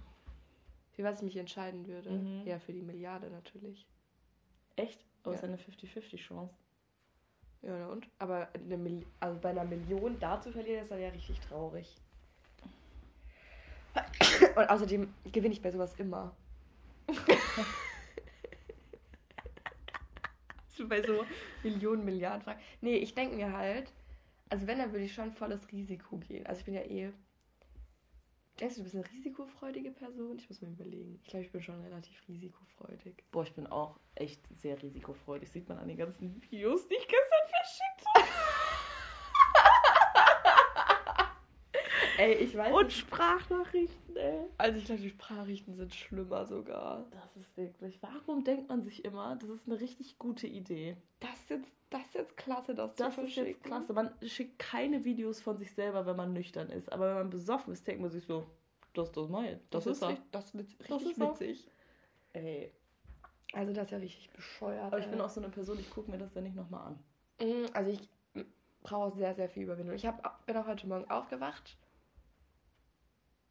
[0.93, 2.11] Für was ich mich entscheiden würde.
[2.11, 2.47] Mhm.
[2.47, 3.87] Ja, für die Milliarde natürlich.
[4.77, 5.05] Echt?
[5.23, 5.49] Aber es Ja.
[5.49, 6.55] ist eine 50-50-Chance.
[7.63, 8.09] Ja, und?
[8.19, 11.97] Aber eine Mil also bei einer Million da zu verlieren, ist dann ja richtig traurig.
[14.57, 16.37] Und außerdem gewinne ich bei sowas immer.
[20.74, 21.25] so bei so
[21.63, 22.61] Millionen, Milliarden Fragen.
[22.81, 23.93] Nee, ich denke mir halt,
[24.49, 26.47] also wenn, dann würde ich schon volles Risiko gehen.
[26.47, 27.13] Also ich bin ja eh.
[28.61, 30.39] Denkst du, du bist eine risikofreudige Person?
[30.39, 31.19] Ich muss mir überlegen.
[31.23, 33.25] Ich glaube, ich bin schon relativ risikofreudig.
[33.33, 35.51] Boah, ich bin auch echt sehr risikofreudig.
[35.51, 37.94] Sieht man an den ganzen Videos, die ich gestern verschickt
[42.19, 44.41] Ey, ich weiß Und Sprachnachrichten, ey.
[44.59, 47.05] Also ich glaube, die Sprachrichten sind schlimmer sogar.
[47.11, 47.99] Das ist wirklich.
[48.03, 50.97] Warum denkt man sich immer, das ist eine richtig gute Idee?
[51.21, 53.47] Das ist jetzt, das ist jetzt klasse, das, Das zu ist verschicken.
[53.53, 53.93] jetzt klasse.
[53.93, 56.93] Man schickt keine Videos von sich selber, wenn man nüchtern ist.
[56.93, 58.47] Aber wenn man besoffen ist, denkt man sich so,
[58.93, 59.61] das, das mal.
[59.71, 61.31] Das, Das, ist richtig, das ist witz- Das richtig ist er.
[61.31, 61.69] witzig.
[62.35, 62.73] Ey.
[63.53, 64.85] Also das ist ja richtig bescheuert.
[64.85, 66.99] Aber ich bin auch so eine Person, ich gucke mir das dann nicht nochmal an.
[67.41, 68.09] Mm, Also ich
[68.83, 69.95] brauche sehr, sehr viel Überwindung.
[69.97, 71.77] Ich hab, bin auch heute Morgen aufgewacht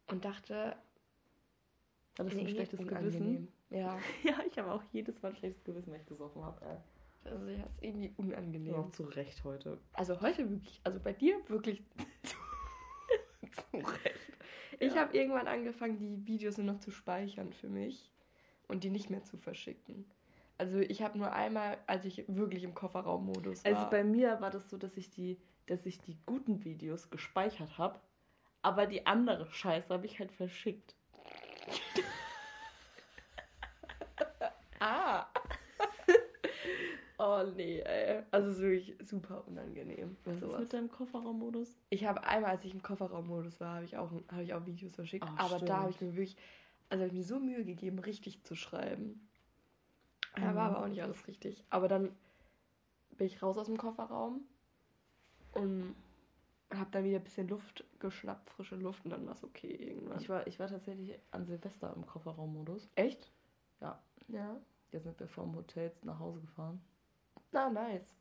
[0.08, 0.76] und dachte...
[2.18, 3.10] Hattest du ein schlechtes unangenehm.
[3.12, 3.52] Gewissen?
[3.70, 6.64] Ja, Ja, ich habe auch jedes Mal ein schlechtes Gewissen, wenn ich gesoffen habe.
[6.64, 7.30] Ey.
[7.32, 8.12] also ja, ist irgendwie Ja.
[8.16, 8.74] unangenehm.
[8.74, 9.80] Auch zu Recht heute.
[9.94, 11.82] Also heute wirklich, also bei dir wirklich
[13.52, 14.38] zu Recht.
[14.78, 15.00] Ich Ja.
[15.02, 18.12] habe irgendwann angefangen, die Videos nur noch zu speichern für mich
[18.68, 20.04] und die nicht mehr zu verschicken.
[20.56, 23.72] Also ich habe nur einmal, als ich wirklich im Kofferraummodus war.
[23.72, 27.76] Also bei mir war das so, dass ich die, dass ich die guten Videos gespeichert
[27.76, 27.98] habe,
[28.64, 30.94] aber die andere Scheiße habe ich halt verschickt.
[34.80, 35.26] ah.
[37.18, 38.22] oh nee, ey.
[38.30, 40.16] Also es ist wirklich super unangenehm.
[40.24, 40.60] Was ist sowas.
[40.60, 41.76] mit deinem Kofferraummodus?
[41.90, 44.94] Ich habe einmal, als ich im Kofferraummodus war, habe ich auch, habe ich auch Videos
[44.94, 45.26] verschickt.
[45.26, 45.70] Ah, aber stimmt.
[45.70, 46.36] da habe ich mir wirklich,
[46.88, 49.28] also habe ich mir so Mühe gegeben, richtig zu schreiben.
[50.36, 50.56] Ja, Mhm.
[50.56, 51.64] war aber auch nicht alles richtig.
[51.70, 52.14] Aber dann
[53.16, 54.40] bin ich raus aus dem Kofferraum
[55.52, 55.94] und
[56.72, 60.18] habe dann wieder ein bisschen Luft geschnappt, frische Luft und dann war es okay irgendwann.
[60.20, 62.88] Ich war, ich war tatsächlich an Silvester im Kofferraummodus.
[62.94, 63.30] Echt?
[63.80, 64.02] Ja.
[64.28, 64.60] Ja.
[64.90, 66.80] Jetzt sind wir vom Hotel nach Hause gefahren.
[67.52, 68.14] Na, nice.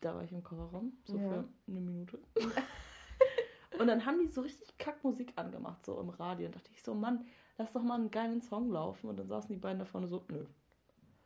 [0.00, 1.28] Da war ich im Kofferraum, so Ja.
[1.28, 2.18] für eine Minute.
[3.78, 6.46] und dann haben die so richtig Kackmusik angemacht, so im Radio.
[6.46, 9.08] Und dachte ich so, Mann, lass doch mal einen geilen Song laufen.
[9.08, 10.46] Und dann saßen die beiden da vorne so, nö.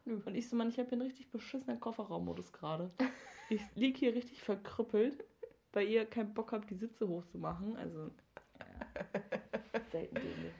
[0.04, 0.20] Nö.
[0.24, 2.90] Und ich so, Mann, ich habe hier einen richtig beschissenen Kofferraummodus gerade.
[3.50, 5.22] Ich lieg hier richtig verkrüppelt,
[5.72, 7.76] weil ihr keinen Bock habt, die Sitze hochzumachen.
[7.76, 8.10] Also,
[8.58, 9.80] ja.
[9.90, 10.52] selten dämlich.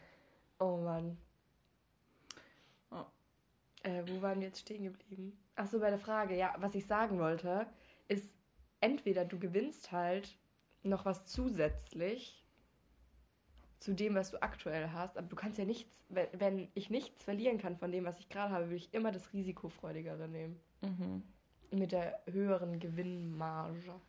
[0.59, 1.17] Oh Mann.
[2.91, 3.05] Oh.
[3.83, 5.37] Äh, wo waren wir jetzt stehen geblieben?
[5.57, 6.37] Ach so, bei der Frage.
[6.37, 7.67] Ja, was ich sagen wollte,
[8.09, 8.33] ist
[8.81, 10.37] entweder du gewinnst halt
[10.83, 12.43] noch was zusätzlich
[13.83, 17.25] zu dem, was du aktuell hast, aber du kannst ja nichts, wenn, wenn ich nichts
[17.25, 20.61] verlieren kann von dem, was ich gerade habe, würde ich immer das risikofreudigere nehmen.
[20.83, 21.23] Mhm.
[21.73, 24.01] Mit der höheren Gewinnmarge.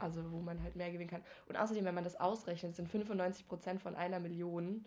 [0.00, 1.24] Also wo man halt mehr gewinnen kann.
[1.46, 4.84] Und außerdem, wenn man das ausrechnet, sind 95% von einer Million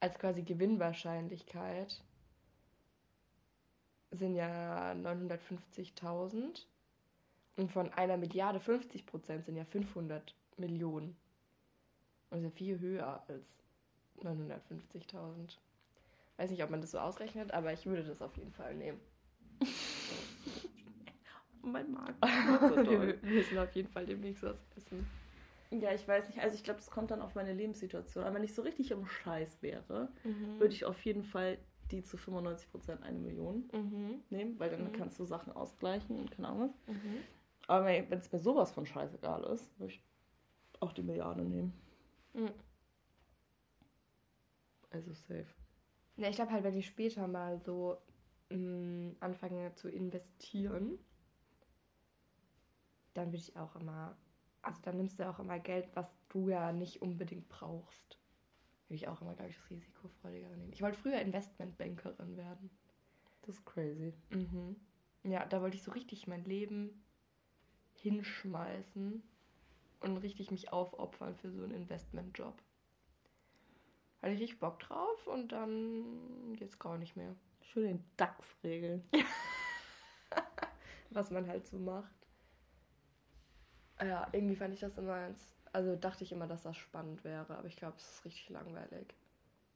[0.00, 2.02] als quasi Gewinnwahrscheinlichkeit
[4.10, 6.64] sind ja 950.000
[7.56, 11.16] Und von einer Milliarde 50 Prozent sind ja 500 Millionen.
[12.30, 13.64] Und ist ja viel höher als
[14.22, 15.56] 950.000.
[16.36, 19.00] Weiß nicht, ob man das so ausrechnet, aber ich würde das auf jeden Fall nehmen.
[21.72, 22.16] mein Magen.
[22.22, 25.06] Wir müssen auf jeden Fall demnächst was essen.
[25.70, 26.38] Ja, ich weiß nicht.
[26.40, 28.24] Also ich glaube, das kommt dann auf meine Lebenssituation.
[28.24, 30.60] Aber wenn ich so richtig im Scheiß wäre, Mhm.
[30.60, 31.58] würde ich auf jeden Fall
[31.90, 34.22] die zu 95% eine Million Mhm.
[34.30, 34.92] nehmen, weil dann Mhm.
[34.92, 36.94] kannst du Sachen ausgleichen und keine Ahnung was.
[36.96, 37.18] Mhm.
[37.68, 40.02] Aber wenn es mir sowas von scheißegal ist, würde ich
[40.80, 41.72] auch die Milliarde nehmen.
[42.34, 42.50] Mhm.
[44.90, 45.46] Also safe.
[46.16, 47.98] Ja, ich glaube halt, wenn ich später mal so
[48.50, 50.98] mh, anfange zu investieren,
[53.16, 54.16] dann würde ich auch immer,
[54.62, 58.18] also dann nimmst du auch immer Geld, was du ja nicht unbedingt brauchst.
[58.88, 60.72] Würde ich auch immer, glaube ich, das Risikofreudigere nehmen.
[60.72, 62.70] Ich wollte früher Investmentbankerin werden.
[63.42, 64.12] Das ist crazy.
[64.30, 64.76] Mhm.
[65.24, 67.02] Ja, da wollte ich so richtig mein Leben
[67.94, 69.22] hinschmeißen
[70.00, 72.54] und richtig mich aufopfern für so einen Investmentjob.
[74.22, 77.34] Hatte ich richtig Bock drauf und dann jetzt gar nicht mehr.
[77.62, 79.08] Schön den DAX regeln.
[81.10, 82.25] Was man halt so macht.
[84.00, 85.54] Ja, irgendwie fand ich das immer ganz.
[85.72, 89.14] Also dachte ich immer, dass das spannend wäre, aber ich glaube, es ist richtig langweilig.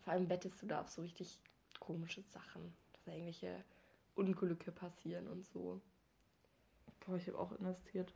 [0.02, 1.38] Vor allem wettest du da auf so richtig
[1.78, 3.64] komische Sachen, dass da irgendwelche
[4.14, 5.80] Unglücke passieren und so.
[7.00, 8.14] Boah, ich habe auch investiert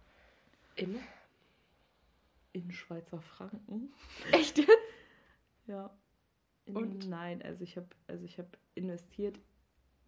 [0.77, 0.99] In?
[2.53, 3.93] in Schweizer Franken.
[4.33, 4.61] Echt?
[5.67, 5.91] Ja.
[6.67, 7.09] In, Und?
[7.09, 9.39] Nein, also ich habe also ich habe investiert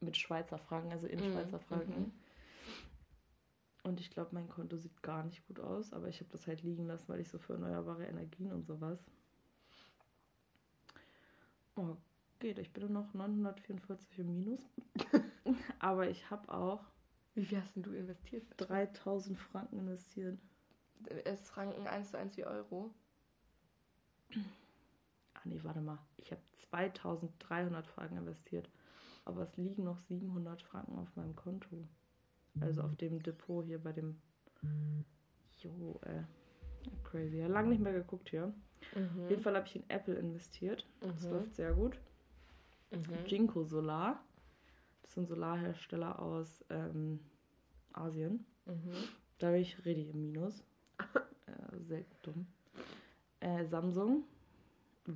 [0.00, 2.00] mit Schweizer Franken, also in Mhm, Schweizer Franken.
[2.02, 2.12] mhm.
[3.86, 6.60] Und ich glaube, mein Konto sieht gar nicht gut aus, aber ich habe das halt
[6.64, 8.98] liegen lassen, weil ich so für erneuerbare Energien und sowas.
[11.76, 11.96] Oh,
[12.40, 12.58] geht.
[12.58, 14.60] Ich bin noch 944 im Minus.
[15.78, 16.82] aber ich habe auch
[17.34, 18.42] Wie viel hast denn du investiert?
[18.56, 20.36] 3000 Franken investiert.
[21.24, 22.92] Ist Franken 1 zu 1 wie Euro?
[25.34, 25.98] Ah nee, warte mal.
[26.16, 28.68] Ich habe 2300 Franken investiert.
[29.24, 31.86] Aber es liegen noch 700 Franken auf meinem Konto.
[32.60, 34.20] Also auf dem Depot hier bei dem.
[35.60, 36.22] Jo, äh.
[37.02, 37.38] Crazy.
[37.38, 38.52] Ja, lange nicht mehr geguckt hier.
[38.94, 40.86] Auf jeden Fall habe ich in Apple investiert.
[41.00, 41.30] Das Mhm.
[41.30, 41.98] läuft sehr gut.
[42.92, 43.26] Mhm.
[43.26, 44.22] Jinko Solar.
[45.02, 47.20] Das ist ein Solarhersteller aus ähm,
[47.92, 48.46] Asien.
[48.66, 48.92] Mhm.
[49.38, 50.64] Da bin ich richtig im Minus.
[51.46, 52.46] äh, sehr dumm.
[53.40, 54.24] Äh, Samsung,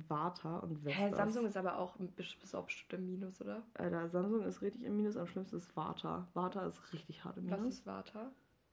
[0.09, 1.01] Warta und Vestas.
[1.01, 3.63] Hä, Samsung ist aber auch bis, auf bestimmt im Minus, oder?
[3.73, 5.17] Alter, Samsung ist richtig im Minus.
[5.17, 6.27] Am schlimmsten ist Warta.
[6.33, 7.75] Warta ist richtig hart im Was Minus.
[7.75, 8.31] ist Vata?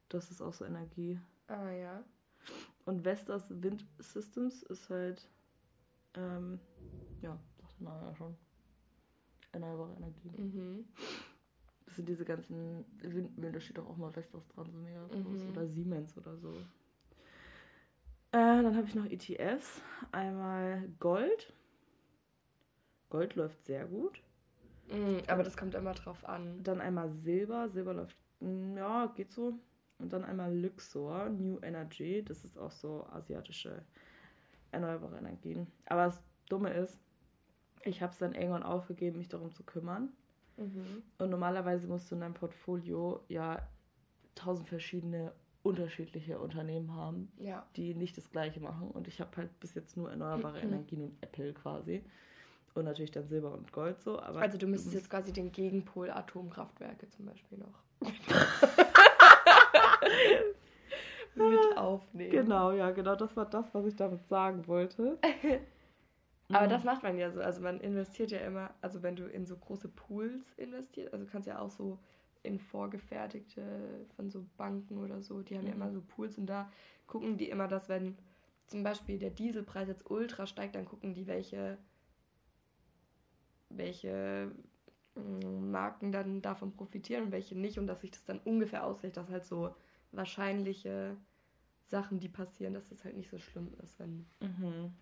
[0.09, 1.20] Das ist auch so Energie.
[1.48, 2.04] Ah ja.
[2.85, 5.28] Und Vestas Wind Systems ist halt,
[6.14, 6.59] ähm,
[7.20, 8.37] ja, sagt der Name ja schon.
[9.52, 10.31] Erneuerbare Energie.
[10.40, 10.85] Mhm.
[11.85, 15.42] Das sind diese ganzen Windmühlen, da steht doch auch mal Vestas dran, so mega groß.
[15.42, 15.50] Mhm.
[15.50, 16.54] Oder Siemens oder so.
[18.32, 19.80] Äh, dann habe ich noch ETFs.
[20.12, 21.52] Einmal Gold.
[23.10, 24.22] Gold läuft sehr gut.
[24.90, 26.62] Mhm, aber das kommt immer drauf an.
[26.62, 27.68] Dann einmal Silber.
[27.68, 29.54] Silber läuft, mm, ja, geht so.
[29.98, 32.22] Und dann einmal Luxor, New Energy.
[32.22, 33.82] Das ist auch so asiatische
[34.70, 35.66] erneuerbare Energien.
[35.86, 36.98] Aber das Dumme ist,
[37.84, 40.10] ich habe es dann irgendwann aufgegeben, mich darum zu kümmern.
[40.56, 41.02] Mhm.
[41.18, 43.66] Und normalerweise musst du in deinem Portfolio ja
[44.34, 45.32] tausend verschiedene
[45.68, 47.66] unterschiedliche Unternehmen haben, Ja.
[47.76, 48.90] die nicht das gleiche machen.
[48.90, 50.64] Und ich habe halt bis jetzt nur erneuerbare Mhm.
[50.74, 52.02] Energien und Apple quasi.
[52.74, 54.20] Und natürlich dann Silber und Gold so.
[54.20, 57.83] Aber Also du müsstest jetzt quasi den Gegenpol Atomkraftwerke zum Beispiel noch
[61.35, 62.31] mit aufnehmen.
[62.31, 63.14] Genau, ja, genau.
[63.16, 65.18] Das war das, was ich damit sagen wollte.
[66.50, 66.70] Aber Mhm.
[66.70, 67.40] das macht man ja so.
[67.40, 71.31] Also man investiert ja immer, also wenn du in so große Pools investierst, also du
[71.31, 71.98] kannst ja auch so
[72.42, 75.83] in vorgefertigte von so Banken oder so, die haben ja Mhm.
[75.83, 76.70] immer so Pools und da
[77.07, 78.16] gucken die immer, dass wenn
[78.66, 81.79] zum Beispiel der Dieselpreis jetzt ultra steigt, dann gucken die, welche,
[83.70, 84.53] welche
[85.14, 89.16] mm, Marken dann davon profitieren und welche nicht und dass sich das dann ungefähr ausgleicht,
[89.16, 89.74] dass halt so
[90.12, 91.16] wahrscheinliche
[91.87, 94.92] Sachen, die passieren, dass das halt nicht so schlimm ist, wenn Mhm.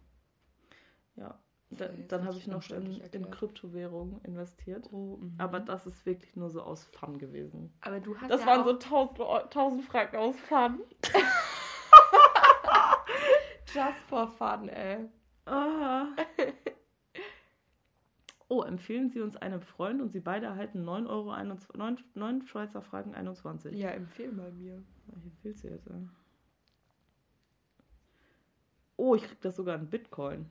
[1.17, 1.39] Ja.
[1.71, 3.31] Da, dann habe ich noch in, in.
[3.31, 4.89] Kryptowährungen investiert.
[4.93, 5.35] Oh, mhm.
[5.39, 7.73] Aber das ist wirklich nur so aus Fun gewesen.
[7.81, 10.81] Aber du hast Das ja waren so 1000, Eu- 1000 Franken aus Fun.
[13.75, 15.09] just for fun, ey.
[15.47, 16.07] Ah.
[18.49, 22.47] Oh, empfehlen Sie uns einem Freund und Sie beide erhalten 9 Euro 21, 9, 9
[22.47, 23.77] Schweizer Franken 21.
[23.77, 24.85] Ja, empfehl mal mir.
[25.09, 25.89] Ich empfehle sie jetzt.
[25.89, 25.95] Ja.
[28.97, 30.49] Oh, ich krieg das sogar in Bitcoin.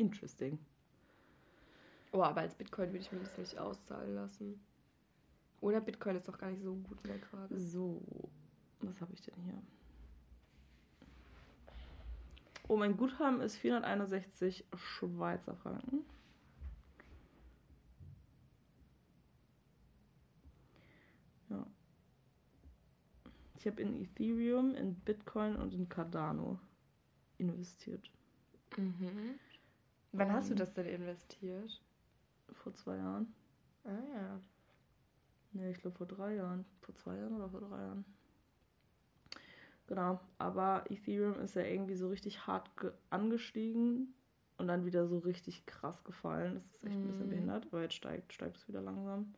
[0.00, 0.58] Interesting.
[2.12, 4.58] Oh, aber als Bitcoin würde ich mir das nicht auszahlen lassen.
[5.60, 7.60] Oder Bitcoin ist doch gar nicht so gut mehr gerade.
[7.60, 8.00] So,
[8.80, 9.62] Was habe ich denn hier?
[12.66, 16.06] Oh, mein Guthaben ist 461 Schweizer Franken.
[21.50, 21.66] Ja.
[23.58, 26.58] Ich habe in Ethereum, in Bitcoin und in Cardano
[27.36, 28.10] investiert.
[28.78, 29.38] Mhm.
[30.12, 30.56] Wann hast du Ähm.
[30.56, 31.82] das denn investiert?
[32.52, 33.34] Vor zwei Jahren.
[33.84, 34.40] Ah ja.
[35.52, 36.64] Nee, ich glaube vor drei Jahren.
[36.80, 38.04] Vor zwei Jahren oder vor drei Jahren.
[39.86, 44.14] Genau, aber Ethereum ist ja irgendwie so richtig hart ge- angestiegen
[44.56, 46.54] und dann wieder so richtig krass gefallen.
[46.54, 47.30] Das ist echt ein bisschen Mhm.
[47.30, 49.34] behindert, aber jetzt steigt, steigt es wieder langsam.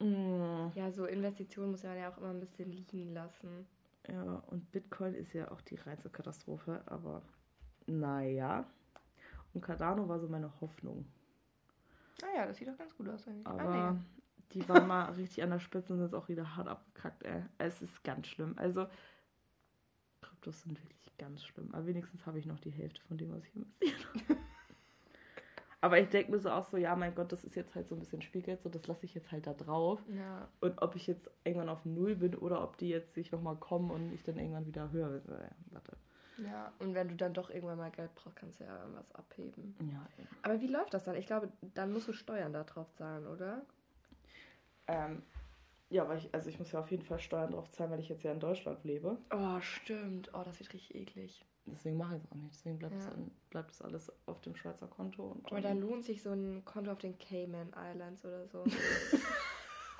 [0.00, 3.66] Mm, Ja, so Investitionen muss man ja auch immer ein bisschen liegen lassen.
[4.08, 7.22] Ja, und Bitcoin ist ja auch die reinste Katastrophe, aber
[7.86, 8.66] naja.
[9.54, 11.06] Und Cardano war so meine Hoffnung.
[12.22, 13.46] Ah ja, das sieht doch ganz gut aus eigentlich.
[13.46, 13.96] Aber ah,
[14.52, 17.42] die waren mal richtig an der Spitze und sind jetzt auch wieder hart abgekackt, ey.
[17.58, 18.54] Es ist ganz schlimm.
[18.56, 18.86] Also,
[20.20, 21.68] Kryptos sind wirklich ganz schlimm.
[21.72, 24.40] Aber wenigstens habe ich noch die Hälfte von dem, was ich investiert habe.
[25.82, 27.96] Aber ich denke mir so auch so, ja, mein Gott, das ist jetzt halt so
[27.96, 30.00] ein bisschen Spielgeld, so das lasse ich jetzt halt da drauf.
[30.16, 30.48] Ja.
[30.60, 33.90] Und ob ich jetzt irgendwann auf Null bin oder ob die jetzt sich nochmal kommen
[33.90, 35.34] und ich dann irgendwann wieder höher bin.
[35.34, 35.96] Äh, warte.
[36.38, 39.74] Ja, und wenn du dann doch irgendwann mal Geld brauchst, kannst du ja was abheben.
[39.80, 40.28] Ja, eben.
[40.42, 41.16] Aber wie läuft das dann?
[41.16, 43.62] Ich glaube, dann musst du Steuern da drauf zahlen, oder?
[44.88, 45.22] Ähm,
[45.90, 48.08] ja, weil ich, also ich muss ja auf jeden Fall Steuern drauf zahlen, weil ich
[48.08, 49.18] jetzt ja in Deutschland lebe.
[49.30, 50.30] Oh, stimmt.
[50.34, 51.44] Oh, das wird richtig eklig.
[51.66, 52.54] Deswegen mache ich es auch nicht.
[52.54, 53.12] Deswegen bleibt, es Ja.
[53.12, 55.22] an, bleibt es alles auf dem Schweizer Konto.
[55.32, 58.64] Und Aber da lohnt sich so ein Konto auf den Cayman Islands oder so.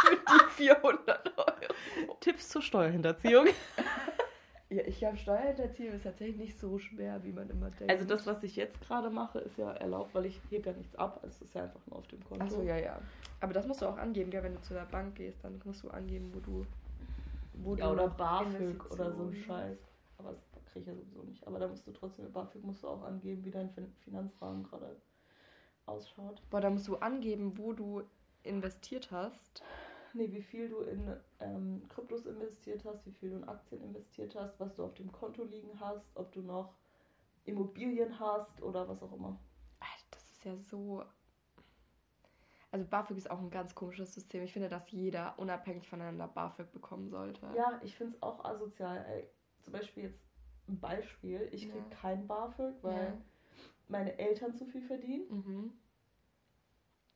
[0.03, 2.17] die 400 Euro.
[2.21, 3.47] Tipps zur Steuerhinterziehung.
[4.73, 7.91] ja, ich glaube, Steuerhinterziehung ist tatsächlich nicht so schwer, wie man immer denkt.
[7.91, 10.95] Also das, was ich jetzt gerade mache, ist ja erlaubt, weil ich hebe ja nichts
[10.97, 11.23] ab.
[11.27, 12.45] Es ist ja einfach nur auf dem Konto.
[12.45, 12.99] Achso, ja, ja.
[13.41, 14.43] Aber das musst du auch angeben, gell?
[14.43, 16.67] Wenn du zu der Bank gehst, dann musst du angeben, wo du.
[17.55, 19.79] Wo Ja, du oder BAföG oder so ein Scheiß.
[20.19, 21.47] Aber das kriege ich ja sowieso nicht.
[21.47, 24.63] Aber da musst du trotzdem, mit BAföG musst du auch angeben, wie dein fin Finanzrahmen
[24.63, 24.97] gerade
[25.87, 26.43] ausschaut.
[26.49, 28.03] Boah, da musst du angeben, wo du
[28.43, 29.63] investiert hast.
[30.15, 34.35] Nee, wie viel du in ähm, Kryptos investiert hast, wie viel du in Aktien investiert
[34.35, 36.75] hast, was du auf dem Konto liegen hast, ob du noch
[37.45, 39.39] Immobilien hast oder was auch immer.
[39.81, 41.05] Alter, Das ist ja so.
[42.71, 44.43] Also BAföG ist auch ein ganz komisches System.
[44.45, 47.47] Ich finde, dass jeder unabhängig voneinander BAföG bekommen sollte.
[47.55, 49.05] Ja, ich finde es auch asozial.
[49.09, 49.29] Ey,
[49.61, 50.23] zum Beispiel jetzt
[50.69, 51.49] ein Beispiel.
[51.53, 51.97] Ich kriege Ja.
[51.97, 53.21] kein BAföG, weil Ja.
[53.89, 55.27] meine Eltern zu viel verdienen.
[55.29, 55.73] Mhm.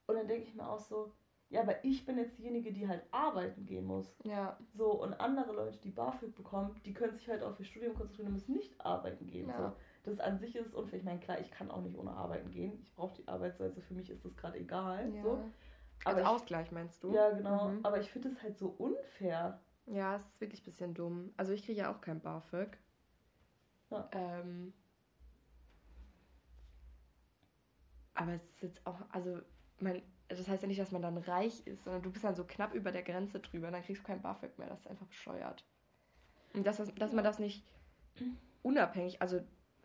[0.08, 1.12] Und dann denke ich mir auch so,
[1.48, 4.16] ja, aber ich bin jetzt diejenige, die halt arbeiten gehen muss.
[4.24, 4.58] Ja.
[4.74, 8.28] So, und andere Leute, die BAföG bekommen, die können sich halt auf ihr Studium konzentrieren
[8.28, 9.48] und müssen nicht arbeiten gehen.
[9.48, 9.56] Ja.
[9.56, 9.76] So.
[10.10, 10.98] Das an sich ist unfair.
[10.98, 12.78] Ich meine, klar, ich kann auch nicht ohne arbeiten gehen.
[12.82, 15.12] Ich brauche die Arbeitsweise, für mich ist das gerade egal.
[15.14, 15.22] ja.
[15.22, 15.38] So.
[16.04, 17.12] Als Aber ich, Ausgleich meinst du?
[17.12, 17.68] ja, genau.
[17.68, 17.80] Mhm.
[17.84, 19.60] Aber ich finde es halt so unfair.
[19.86, 21.32] Ja, es ist wirklich ein bisschen dumm.
[21.36, 22.76] Also ich kriege ja auch kein BAföG.
[23.90, 24.08] Ja.
[24.12, 24.72] Ähm,
[28.14, 29.40] aber es ist jetzt auch, also
[29.80, 32.44] man, das heißt ja nicht, dass man dann reich ist, sondern du bist dann so
[32.44, 34.68] knapp über der Grenze drüber, dann kriegst du kein BAföG mehr.
[34.68, 35.64] Das ist einfach bescheuert.
[36.54, 37.64] Und dass, das, dass man das nicht
[38.62, 39.40] unabhängig, also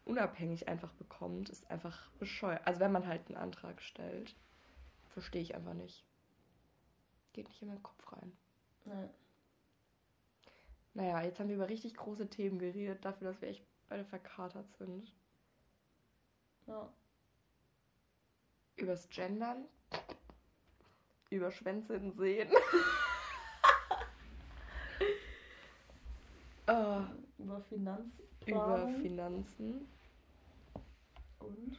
[0.05, 2.65] unabhängig einfach bekommt, ist einfach bescheuert.
[2.65, 4.35] Also wenn man halt einen Antrag stellt,
[5.09, 6.05] verstehe ich einfach nicht.
[7.33, 8.31] Geht nicht in meinen Kopf rein.
[8.85, 9.09] Nee.
[10.93, 14.69] Naja, jetzt haben wir über richtig große Themen geredet, dafür, dass wir echt beide verkatert
[14.73, 15.13] sind.
[16.67, 16.91] Ja.
[18.75, 19.65] Übers Gendern.
[21.31, 22.49] Über Schwänze in Seen.
[26.67, 26.99] äh,
[27.39, 28.13] Über Finanz.
[28.45, 29.87] über Finanzen.
[31.39, 31.77] Und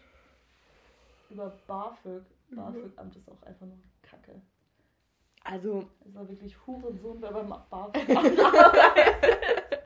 [1.29, 2.23] über BAföG.
[2.49, 2.57] Mhm.
[2.57, 4.41] BAföG-Amt ist auch einfach nur Kacke.
[5.45, 9.83] Also, Es war wirklich Hurensohn, wer beim BAföG-Amt arbeitet.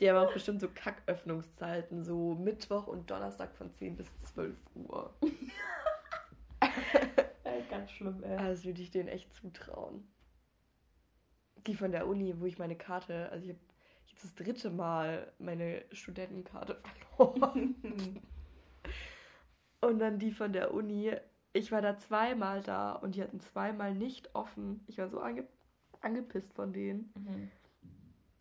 [0.00, 5.12] die haben auch bestimmt so Kacköffnungszeiten, so Mittwoch und Donnerstag von 10 bis 12 Uhr.
[7.60, 8.36] Ey, ganz schlimm, ey.
[8.36, 10.06] Also, das würde ich denen echt zutrauen.
[11.66, 13.60] Die von der Uni, wo ich meine Karte, also ich habe
[14.06, 16.80] jetzt das dritte Mal meine Studentenkarte
[17.16, 17.74] verloren.
[19.82, 21.12] Und dann die von der Uni.
[21.52, 24.84] Ich war da zweimal da und die hatten zweimal nicht offen.
[24.86, 25.48] Ich war so ange
[26.00, 27.12] angepisst von denen.
[27.16, 27.50] Mhm.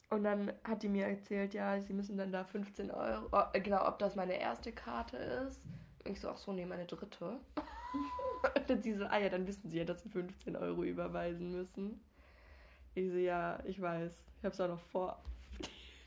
[0.09, 3.29] Und dann hat die mir erzählt, ja, sie müssen dann da 15 Euro.
[3.53, 5.61] äh, Genau, ob das meine erste Karte ist.
[6.05, 7.39] Und ich so, ach so, nee, meine dritte.
[8.55, 11.51] und dann sie so, ah ja, dann wissen sie ja, dass sie 15 Euro überweisen
[11.51, 11.99] müssen.
[12.95, 14.11] Ich so, ja, ich weiß.
[14.37, 15.21] Ich habe es auch noch vor.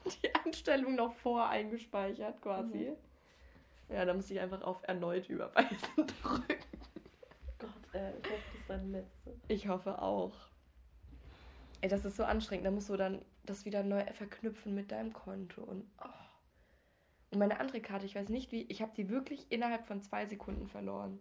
[0.22, 2.92] Die Anstellung noch vor eingespeichert quasi.
[3.88, 5.78] Ja, da musste ich einfach auf erneut überweisen
[6.22, 6.56] drücken.
[7.58, 9.36] Gott, ey, ich hoffe, das ist deine letzte.
[9.48, 10.34] Ich hoffe auch.
[11.82, 12.66] Ey, das ist so anstrengend.
[12.66, 15.62] Da musst du dann das wieder neu verknüpfen mit deinem Konto.
[15.62, 16.08] Und, oh.
[17.32, 20.26] und meine andere Karte, ich weiß nicht wie, ich habe die wirklich innerhalb von zwei
[20.26, 21.18] Sekunden verloren.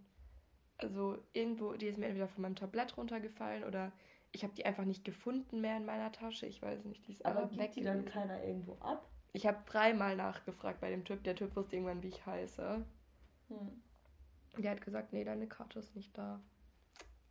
[0.82, 3.92] Also irgendwo, die ist mir entweder von meinem Tablett runtergefallen oder
[4.32, 6.46] ich habe die einfach nicht gefunden mehr in meiner Tasche.
[6.46, 7.72] Ich weiß nicht, die ist Aber aber gibt weg.
[7.74, 9.06] die dann keiner irgendwo ab?
[9.34, 11.24] Ich habe dreimal nachgefragt bei dem Typ.
[11.24, 12.86] Der Typ wusste irgendwann, wie ich heiße.
[13.50, 13.82] Hm.
[14.58, 16.42] Der hat gesagt, nee, deine Karte ist nicht da.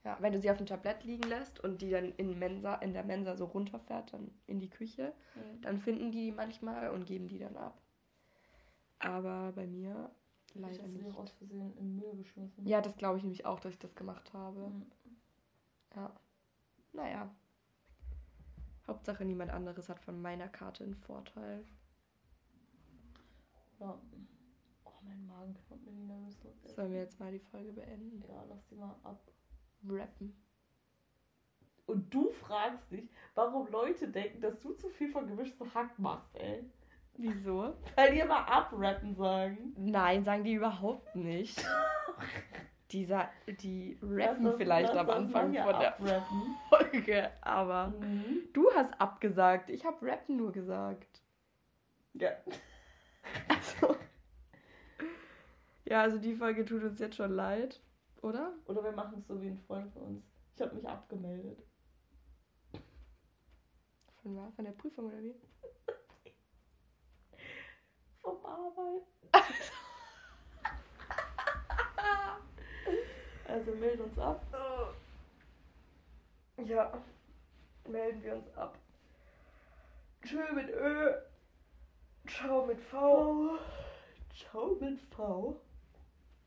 [0.05, 2.94] Ja, wenn du sie auf dem Tablett liegen lässt und die dann in, Mensa, in
[2.94, 5.61] der Mensa so runterfährt, dann in die Küche, Hm.
[5.62, 7.80] dann finden die die manchmal und geben die dann ab.
[8.98, 10.11] Aber bei mir
[10.55, 11.16] leider sie nicht.
[11.16, 12.66] aus Versehen in Müll geschmissen.
[12.66, 14.66] Ja, das glaube ich nämlich auch, dass ich das gemacht habe.
[14.66, 14.86] Hm.
[15.94, 16.12] Ja.
[16.92, 17.34] Naja.
[18.86, 21.64] Hauptsache niemand anderes hat von meiner Karte einen Vorteil.
[23.78, 23.98] Ja.
[24.84, 28.22] Oh, mein Magen knurrt mir jetzt- Sollen wir jetzt mal die Folge beenden?
[28.28, 29.22] Ja, lass die mal ab.
[29.88, 30.34] Rappen.
[31.86, 36.34] Und du fragst dich, warum Leute denken, dass du zu viel von gemischtem Hack machst,
[36.36, 36.64] ey.
[37.23, 37.75] Wieso?
[37.97, 39.75] Weil die immer abrappen sagen.
[39.77, 41.62] Nein, sagen die überhaupt nicht.
[42.93, 46.57] Dieser, die rappen das- vielleicht lass am das Anfang von der abrappen.
[46.71, 48.49] Folge, aber Mhm.
[48.55, 49.68] du hast abgesagt.
[49.71, 51.21] Ich habe rappen nur gesagt.
[52.14, 52.31] Ja.
[53.49, 53.97] Also.
[55.85, 57.81] Ja, also die Folge tut uns jetzt schon leid,
[58.23, 58.55] oder?
[58.66, 60.25] Oder wir machen es so wie ein Freund von uns.
[60.57, 61.59] Ich habe mich abgemeldet.
[64.23, 64.53] Von?
[64.53, 65.35] Von der Prüfung oder wie?
[68.31, 69.03] Vom Arbeit.
[73.47, 74.41] Also meld uns ab.
[76.64, 77.03] Ja,
[77.89, 78.78] melden wir uns ab.
[80.22, 81.12] Tschö mit Ö.
[82.28, 83.59] Ciao mit V.
[84.37, 85.61] Ciao mit V.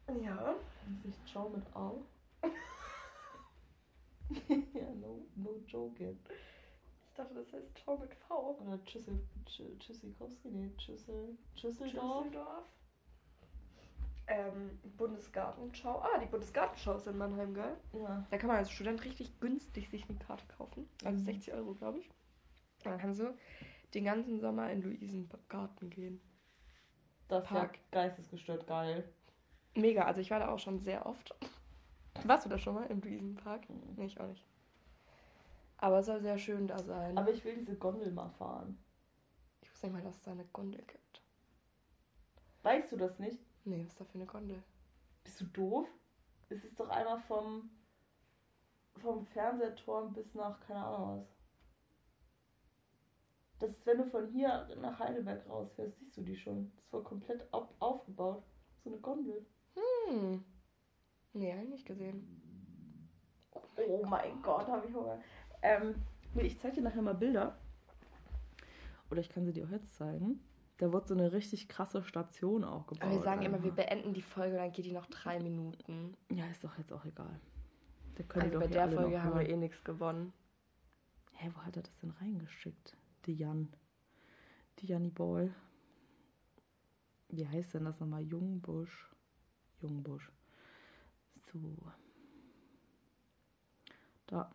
[0.08, 0.56] Ja.
[0.88, 1.92] Und nicht Ciao mit A.
[4.74, 6.30] ja, no, no joke jetzt.
[7.14, 8.58] Ich dachte, das heißt Ciao mit V.
[8.60, 12.24] Oder Tschüssel, Tschü- Tschüssikowski, nee, Tschüssel, Tschüsseldorf.
[12.24, 12.66] Düsseldorf.
[14.26, 16.00] Ähm, Bundesgartenschau.
[16.00, 17.78] Ah, die Bundesgartenschau ist in Mannheim, geil.
[17.94, 18.26] Ja.
[18.32, 20.90] Da kann man als Student richtig günstig sich eine Karte kaufen.
[21.04, 21.24] Also Mhm.
[21.26, 22.08] 60 Euro, glaube ich.
[22.08, 23.38] Und dann kannst du
[23.94, 26.20] den ganzen Sommer in Luisengarten gehen.
[27.28, 27.78] Das ist ja Park.
[27.92, 29.08] geistesgestört geil.
[29.76, 31.36] Mega, also ich war da auch schon sehr oft.
[32.24, 33.70] Warst du da schon mal im Luisenpark?
[33.70, 33.94] Mhm.
[33.98, 34.44] Nee, ich auch nicht.
[35.84, 37.18] Aber es soll sehr schön da sein.
[37.18, 38.82] Aber ich will diese Gondel mal fahren.
[39.62, 41.22] ich wusste nicht mal, dass es da eine Gondel gibt.
[42.62, 43.38] Weißt du das nicht?
[43.66, 44.64] Nee, was ist da für eine Gondel?
[45.26, 45.90] Bist du doof?
[46.48, 47.70] Es ist doch einmal vom,
[49.02, 51.36] vom Fernsehturm bis nach keine Ahnung was.
[53.60, 56.72] Das ist, wenn du von hier nach Heidelberg rausfährst, siehst du die schon.
[56.78, 58.46] Das war komplett auf, aufgebaut.
[58.86, 59.46] So eine Gondel.
[59.76, 60.46] Hm.
[61.34, 62.40] Nee, hab ich nicht gesehen.
[63.76, 65.20] Oh mein Gott, habe ich Hunger.
[65.64, 65.96] Ähm,
[66.34, 67.58] nee, ich zeige dir nachher mal Bilder.
[69.10, 70.40] Oder ich kann sie dir auch jetzt zeigen.
[70.78, 73.04] Da wird so eine richtig krasse Station auch gebaut.
[73.04, 76.18] Aber wir sagen immer, wir beenden die Folge, dann geht die noch drei Minuten.
[76.30, 77.40] Ja, ist doch jetzt auch egal.
[78.16, 80.34] Da können Also bei der Folge haben wir eh nichts gewonnen.
[81.34, 82.98] Hä, wo hat er das denn reingeschickt?
[83.26, 83.70] Die Jan.
[84.80, 85.52] Die Janni Boy.
[87.30, 88.24] Wie heißt denn das nochmal?
[88.24, 89.10] Jungbusch.
[89.82, 90.32] Jungbusch.
[91.52, 91.60] So.
[94.28, 94.52] Da.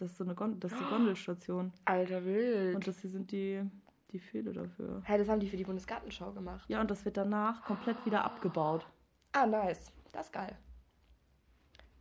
[0.00, 1.72] Das ist so eine Gon das ist die Gondelstation.
[1.84, 2.74] Alter Wild.
[2.74, 3.62] Und das hier sind die,
[4.12, 5.02] die Pfähle dafür.
[5.04, 6.64] Hä, das haben die für die Bundesgartenschau gemacht.
[6.70, 8.86] Ja, und das wird danach komplett wieder abgebaut.
[9.32, 9.92] Ah, nice.
[10.12, 10.56] Das ist geil.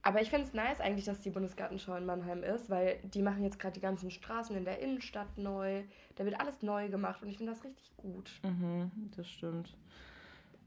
[0.01, 3.43] Aber ich finde es nice eigentlich, dass die Bundesgartenschau in Mannheim ist, weil die machen
[3.43, 5.83] jetzt gerade die ganzen Straßen in der Innenstadt neu.
[6.15, 8.31] Da wird alles neu gemacht und ich finde das richtig gut.
[8.43, 9.75] Mhm, das stimmt.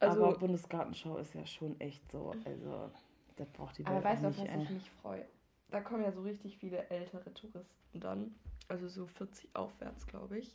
[0.01, 2.35] Also- Aber Bundesgartenschau ist ja schon echt so.
[2.45, 2.91] Also,
[3.37, 4.75] das braucht die Welt Aber weißt du, auf was ich ey.
[4.75, 5.25] mich freue?
[5.73, 8.35] Da kommen ja so richtig viele ältere Touristen dann.
[8.69, 10.55] Also so 40 aufwärts, glaube ich.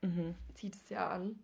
[0.00, 0.34] Mhm.
[0.54, 1.38] Zieht es ja an.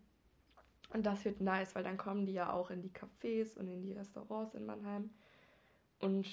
[0.94, 3.82] Und das wird nice, weil dann kommen die ja auch in die Cafés und in
[3.82, 5.10] die Restaurants in Mannheim.
[6.00, 6.26] Und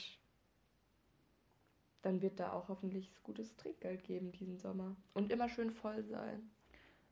[2.04, 4.96] dann wird da auch hoffentlich gutes Trinkgeld geben diesen Sommer.
[5.14, 6.50] Und immer schön voll sein.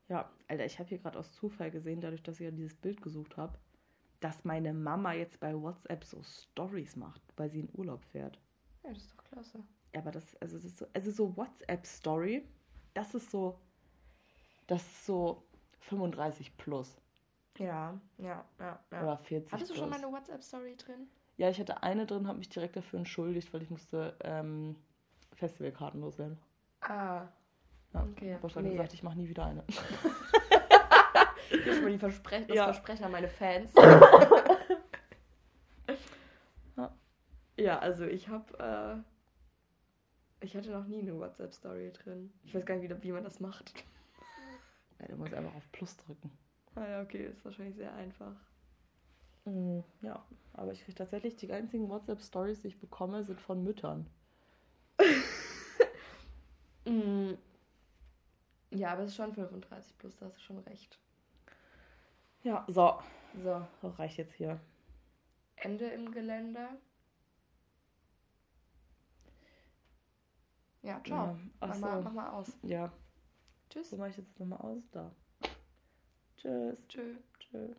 [0.08, 3.02] Ja, Alter, ich habe hier gerade aus Zufall gesehen, dadurch, dass ich ja dieses Bild
[3.02, 3.58] gesucht habe,
[4.20, 8.40] dass meine Mama jetzt bei WhatsApp so Stories macht, weil sie in Urlaub fährt.
[8.86, 9.58] Ja, das ist doch klasse.
[9.94, 12.46] Ja, aber das, also das ist so, also so WhatsApp-Story,
[12.94, 13.58] das ist so,
[14.66, 15.42] das ist so
[15.80, 16.96] 35 plus
[17.58, 19.02] Ja, ja, ja, ja.
[19.02, 19.80] oder 40 Hattest du plus.
[19.80, 21.08] schon mal eine WhatsApp-Story drin?
[21.36, 24.76] Ja, ich hatte eine drin, habe mich direkt dafür entschuldigt, weil ich musste ähm,
[25.34, 26.38] Festivalkarten loswerden.
[26.80, 27.26] Ah,
[27.92, 28.70] Ja, Okay, hab auch schon nee.
[28.70, 29.64] gesagt, ich mache nie wieder eine.
[31.64, 32.64] schon mal die Verspre das Ja.
[32.64, 33.70] Versprechen an meine Fans.
[37.66, 39.04] ja, also ich habe,
[40.40, 42.32] äh, Ich hatte noch nie eine WhatsApp-Story drin.
[42.44, 43.72] Ich weiß gar nicht, wie, wie man das macht.
[45.00, 46.30] Ja, du musst einfach auf Plus drücken.
[46.74, 48.34] Ah ja, okay, ist wahrscheinlich sehr einfach.
[49.44, 54.06] Mm, Ja, aber ich kriege tatsächlich die einzigen WhatsApp-Stories, die ich bekomme, sind von Müttern.
[56.88, 57.34] Mm.
[58.70, 61.00] Ja, aber es ist schon 35 plus, da hast du schon recht.
[62.44, 63.00] Ja, so.
[63.42, 64.60] So, Das reicht jetzt hier.
[65.56, 66.68] Ende im Gelände.
[70.86, 71.26] Ja, ciao.
[71.26, 72.52] Ja, ach mach, mal, mach mal aus.
[72.62, 72.92] Ja,
[73.68, 73.90] Tschüss.
[73.90, 74.88] so mache ich jetzt nochmal aus.
[74.92, 75.10] Da.
[76.36, 76.86] Tschüss.
[76.86, 77.16] Tschö.
[77.40, 77.76] Tschüss.